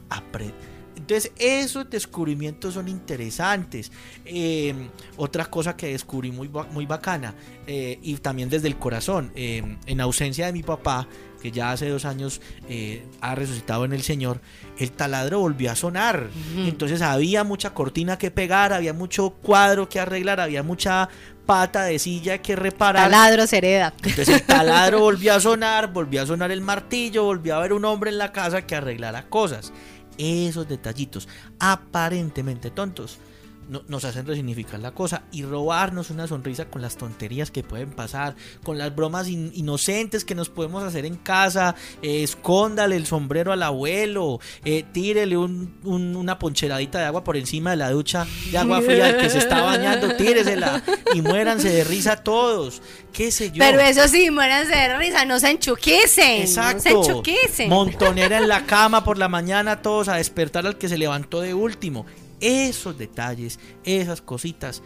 [0.95, 3.91] Entonces, esos descubrimientos son interesantes.
[4.27, 7.35] Em, otra cosa que descubrí muy, muy bacana,
[7.67, 11.09] eh, y también desde el corazón, em, en ausencia de mi papá,
[11.41, 14.41] que ya hace dos años eh, ha resucitado en el Señor,
[14.79, 16.31] el taladro volvió a sonar.
[16.57, 21.11] Entonces había mucha cortina que pegar, había mucho cuadro que arreglar, había mucha
[21.47, 23.11] pata de silla que reparar.
[23.11, 23.93] Taladro se hereda.
[23.97, 27.85] Entonces el taladro volvió a sonar, volvió a sonar el martillo, volvió a haber un
[27.85, 29.73] hombre en la casa que arreglara cosas.
[30.17, 31.29] Esos detallitos,
[31.59, 33.19] aparentemente tontos,
[33.69, 38.37] nos hacen resignificar la cosa y robarnos una sonrisa con las tonterías que pueden pasar,
[38.63, 43.63] con las bromas inocentes que nos podemos hacer en casa, eh, escóndale el sombrero al
[43.63, 49.19] abuelo, eh, tírele una poncheradita de agua por encima de la ducha de agua fría
[49.19, 50.83] que se está bañando, tíresela
[51.15, 53.59] y muéranse de risa todos, qué sé yo.
[53.59, 56.43] Pero eso sí, muéranse de risa, no se enchuquicen.
[56.43, 56.91] Exacto.
[56.91, 57.69] No se enchuquicen.
[57.69, 61.55] Montonera en la cama por la mañana todos a despertar al que se levantó de
[61.55, 62.07] último.
[62.41, 64.83] Esos detalles, esas cositas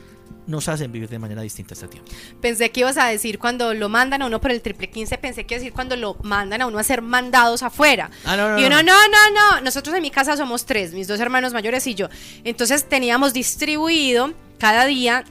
[0.46, 2.10] nos hacen vivir de manera distinta este tiempo.
[2.40, 5.44] Pensé que ibas a decir cuando lo mandan a uno por el triple 15, pensé
[5.44, 8.10] que ibas a decir cuando lo mandan a uno a ser mandados afuera.
[8.24, 11.06] Ah, no, no, y uno, no, no, no, nosotros en mi casa somos tres, mis
[11.06, 12.08] dos hermanos mayores y yo.
[12.44, 15.24] Entonces teníamos distribuido cada día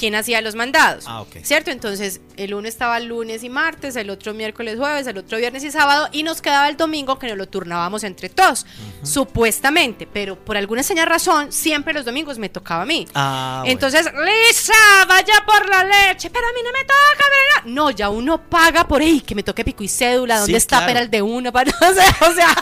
[0.00, 1.04] quién hacía los mandados.
[1.06, 1.70] Ah, ¿Cierto?
[1.70, 5.70] Entonces, el uno estaba lunes y martes, el otro miércoles, jueves, el otro viernes y
[5.70, 8.64] sábado, y nos quedaba el domingo que nos lo turnábamos entre todos,
[9.02, 13.06] supuestamente, pero por alguna señal razón, siempre los domingos me tocaba a mí.
[13.14, 14.72] Ah, Entonces, Lisa,
[15.06, 17.70] vaya por la leche, pero a mí no me toca, ¿verdad?
[17.70, 21.00] No, ya uno paga por ahí, que me toque pico y cédula, ¿dónde está para
[21.00, 21.52] el de uno?
[21.60, 22.56] Para, o, sea, o sea,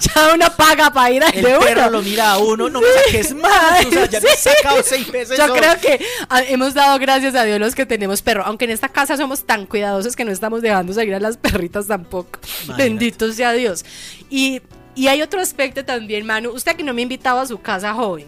[0.00, 2.86] ya uno paga para ir al el de perro lo mira a uno, no me
[3.06, 5.38] saques más, o sea, ya me he sacado seis pesos.
[5.38, 8.44] Yo creo que ah, hemos dado gracias a Dios los que tenemos perro.
[8.44, 11.86] Aunque en esta casa somos tan cuidadosos que no estamos dejando seguir a las perritas
[11.86, 12.40] tampoco.
[12.76, 13.84] Bendito sea Dios.
[14.30, 14.60] Y,
[15.08, 16.50] hay otro aspecto también, Manu.
[16.50, 18.26] Usted que no me ha invitado a su casa joven.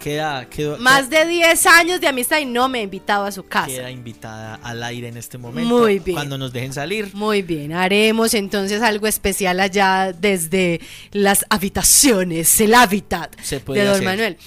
[0.00, 0.46] queda,
[0.78, 3.66] Más de 10 años de amistad y no me ha invitado a su casa.
[3.66, 5.68] Queda invitada al aire en este momento.
[5.68, 6.16] Muy bien.
[6.16, 7.14] Cuando nos dejen salir.
[7.14, 7.72] Muy bien.
[7.72, 10.80] Haremos entonces algo especial allá desde
[11.12, 14.38] las habitaciones, el hábitat de Don Manuel.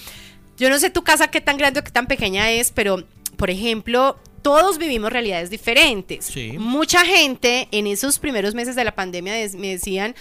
[0.58, 3.04] Yo no sé tu casa qué tan grande o qué tan pequeña es, pero
[3.36, 6.32] por ejemplo, todos vivimos realidades diferentes.
[6.58, 10.14] Mucha gente en esos primeros meses de la pandemia me decían,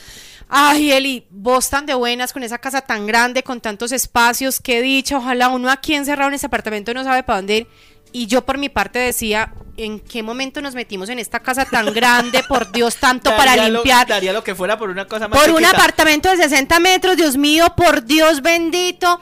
[0.49, 4.82] ay Eli, vos tan de buenas con esa casa tan grande, con tantos espacios, qué
[4.82, 7.68] dicha, ojalá uno aquí encerrado en ese apartamento no sabe para dónde ir.
[8.14, 11.93] Y yo por mi parte decía, ¿en qué momento nos metimos en esta casa tan
[11.93, 12.41] grande?
[12.47, 14.08] Por Dios, tanto para limpiar.
[14.08, 17.36] daría lo que fuera por una cosa más Por un apartamento de 60 metros, Dios
[17.38, 19.20] mío, por Dios bendito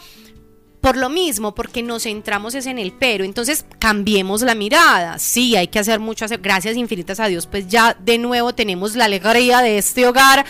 [0.85, 3.23] por lo mismo, porque nos centramos es en el pero.
[3.23, 5.17] Entonces, cambiemos la mirada.
[5.17, 6.27] Sí, hay que hacer mucho.
[6.43, 10.45] Gracias infinitas a Dios, pues ya de nuevo tenemos la alegría de este hogar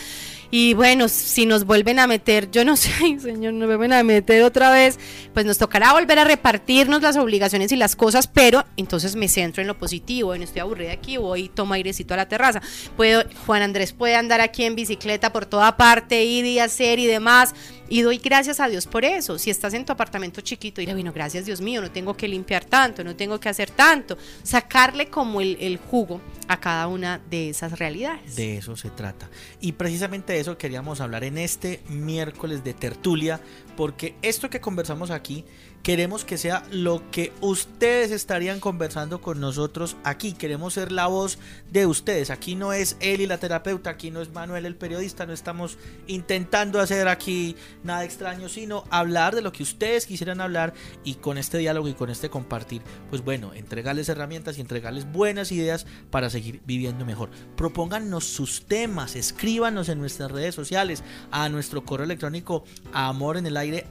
[0.52, 4.44] y bueno, si nos vuelven a meter, yo no sé, señor, nos vuelven a meter
[4.44, 4.98] otra vez,
[5.34, 9.62] pues nos tocará volver a repartirnos las obligaciones y las cosas, pero entonces me centro
[9.62, 12.62] en lo positivo, en estoy aburrida aquí, voy, tomo airecito a la terraza.
[12.96, 17.06] Puedo, Juan Andrés puede andar aquí en bicicleta por toda parte, ir y hacer y
[17.06, 17.54] demás.
[17.88, 19.38] Y doy gracias a Dios por eso.
[19.38, 22.66] Si estás en tu apartamento chiquito, y bueno, gracias Dios mío, no tengo que limpiar
[22.66, 24.18] tanto, no tengo que hacer tanto.
[24.44, 28.36] Sacarle como el, el jugo a cada una de esas realidades.
[28.36, 29.30] De eso se trata.
[29.62, 33.40] Y precisamente de eso queríamos hablar en este miércoles de tertulia,
[33.78, 35.46] porque esto que conversamos aquí
[35.86, 40.34] queremos que sea lo que ustedes estarían conversando con nosotros aquí.
[40.34, 41.38] Queremos ser la voz
[41.70, 42.32] de ustedes.
[42.32, 45.78] Aquí no es Eli la terapeuta, aquí no es Manuel el periodista, no estamos
[46.08, 50.74] intentando hacer aquí nada extraño, sino hablar de lo que ustedes quisieran hablar
[51.04, 52.82] y con este diálogo y con este compartir,
[53.12, 57.30] pues bueno, entregarles herramientas y entregarles buenas ideas para seguir viviendo mejor.
[57.56, 63.56] Propónganos sus temas, escríbanos en nuestras redes sociales, a nuestro correo electrónico amor en el
[63.56, 63.86] aire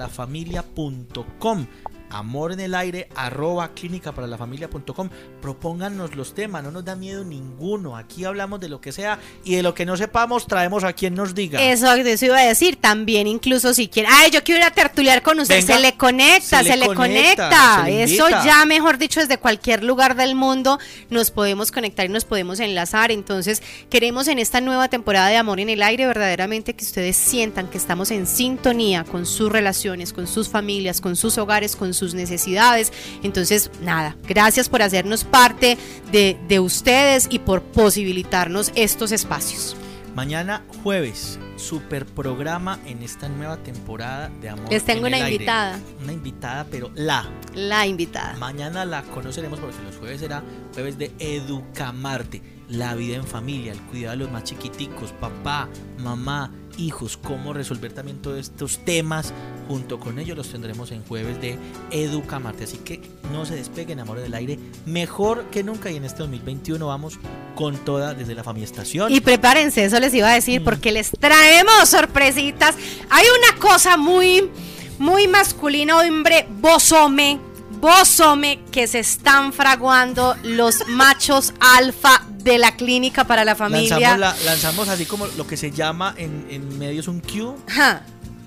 [0.00, 1.66] la familia.com
[2.10, 5.08] amor en el aire, arroba clínica para la familia.com.
[5.40, 7.96] Propónganos los temas, no nos da miedo ninguno.
[7.96, 11.14] Aquí hablamos de lo que sea y de lo que no sepamos traemos a quien
[11.14, 11.60] nos diga.
[11.62, 14.10] Eso, eso iba a decir también, incluso si quieren.
[14.14, 15.60] Ay, yo quiero ir a tertuliar con usted.
[15.60, 17.88] se le conecta, se, le, conecta.
[17.88, 22.60] eso ya, mejor dicho, desde cualquier lugar del mundo nos podemos conectar y nos podemos
[22.60, 23.10] enlazar.
[23.10, 27.68] Entonces, queremos en esta nueva temporada de Amor en el Aire verdaderamente que ustedes sientan
[27.68, 31.99] que estamos en sintonía con sus relaciones, con sus familias, con sus hogares, con sus
[32.00, 32.92] sus necesidades.
[33.22, 35.78] Entonces, nada, gracias por hacernos parte
[36.10, 39.76] de, de ustedes y por posibilitarnos estos espacios.
[40.14, 44.68] Mañana jueves, super programa en esta nueva temporada de Amor.
[44.70, 45.78] Les tengo una invitada.
[46.02, 47.30] Una invitada, pero la.
[47.54, 48.36] La invitada.
[48.36, 50.42] Mañana la conoceremos porque los jueves será
[50.74, 56.50] jueves de Educamarte, la vida en familia, el cuidado de los más chiquiticos, papá, mamá,
[56.78, 59.32] hijos, cómo resolver también todos estos temas.
[59.68, 61.56] Junto con ellos los tendremos en jueves de
[61.90, 62.64] Educa Marte.
[62.64, 63.00] Así que
[63.32, 65.90] no se despeguen, amor del aire, mejor que nunca.
[65.90, 67.18] Y en este 2021 vamos
[67.54, 69.12] con toda desde la familia estación.
[69.12, 70.64] Y prepárense, eso les iba a decir, mm.
[70.64, 72.74] porque les traemos sorpresitas.
[73.10, 74.50] Hay una cosa muy,
[74.98, 77.38] muy masculina, hombre, bosome
[77.80, 84.16] bosome que se están fraguando los machos alfa de la clínica para la familia.
[84.16, 87.56] Lanzamos, así como lo que se llama en, medios un Q.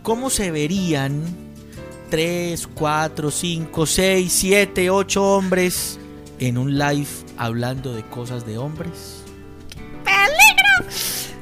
[0.01, 1.23] ¿Cómo se verían
[2.09, 5.99] 3, 4, 5, 6, 7, 8 hombres
[6.39, 9.23] en un live hablando de cosas de hombres?
[10.03, 10.91] ¡Peligro!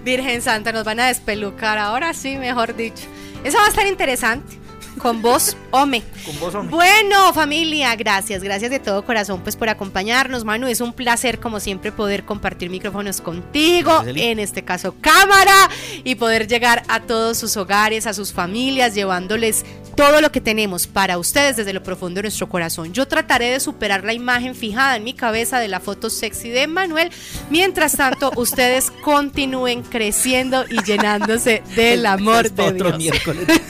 [0.04, 1.78] Virgen Santa, nos van a despelucar.
[1.78, 3.04] Ahora sí, mejor dicho.
[3.44, 4.61] Eso va a estar interesante.
[5.02, 6.04] Con vos, Ome.
[6.26, 6.76] Con vos, hombre.
[6.76, 10.68] Bueno, familia, gracias, gracias de todo corazón pues por acompañarnos, Manu.
[10.68, 15.70] Es un placer como siempre poder compartir micrófonos contigo, Gracias, en este caso cámara,
[16.04, 20.88] y poder llegar a todos sus hogares, a sus familias, llevándoles todo lo que tenemos
[20.88, 22.94] para ustedes desde lo profundo de nuestro corazón.
[22.94, 26.68] Yo trataré de superar la imagen fijada en mi cabeza de la foto sexy de
[26.68, 27.12] Manuel.
[27.50, 32.98] Mientras tanto, ustedes continúen creciendo y llenándose del amor de Otro Dios.
[32.98, 33.48] miércoles.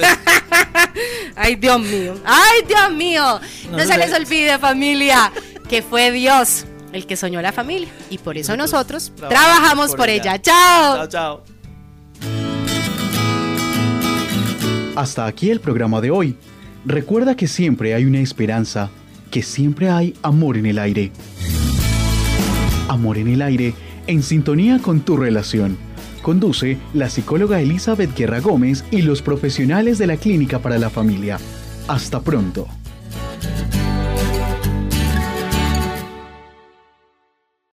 [1.35, 2.15] Ay, Dios mío.
[2.25, 3.39] Ay, Dios mío.
[3.69, 5.31] No, No se les olvide, familia,
[5.69, 7.89] que fue Dios el que soñó la familia.
[8.09, 10.33] Y por eso nosotros Trabajamos trabajamos por por ella.
[10.35, 10.41] ella.
[10.41, 10.95] Chao.
[10.95, 11.43] chao, chao.
[14.95, 16.35] Hasta aquí el programa de hoy.
[16.85, 18.89] Recuerda que siempre hay una esperanza,
[19.29, 21.11] que siempre hay amor en el aire.
[22.89, 23.73] Amor en el aire,
[24.07, 25.77] en sintonía con tu relación.
[26.21, 31.39] Conduce la psicóloga Elizabeth Guerra Gómez y los profesionales de la Clínica para la Familia.
[31.87, 32.80] Hasta pronto.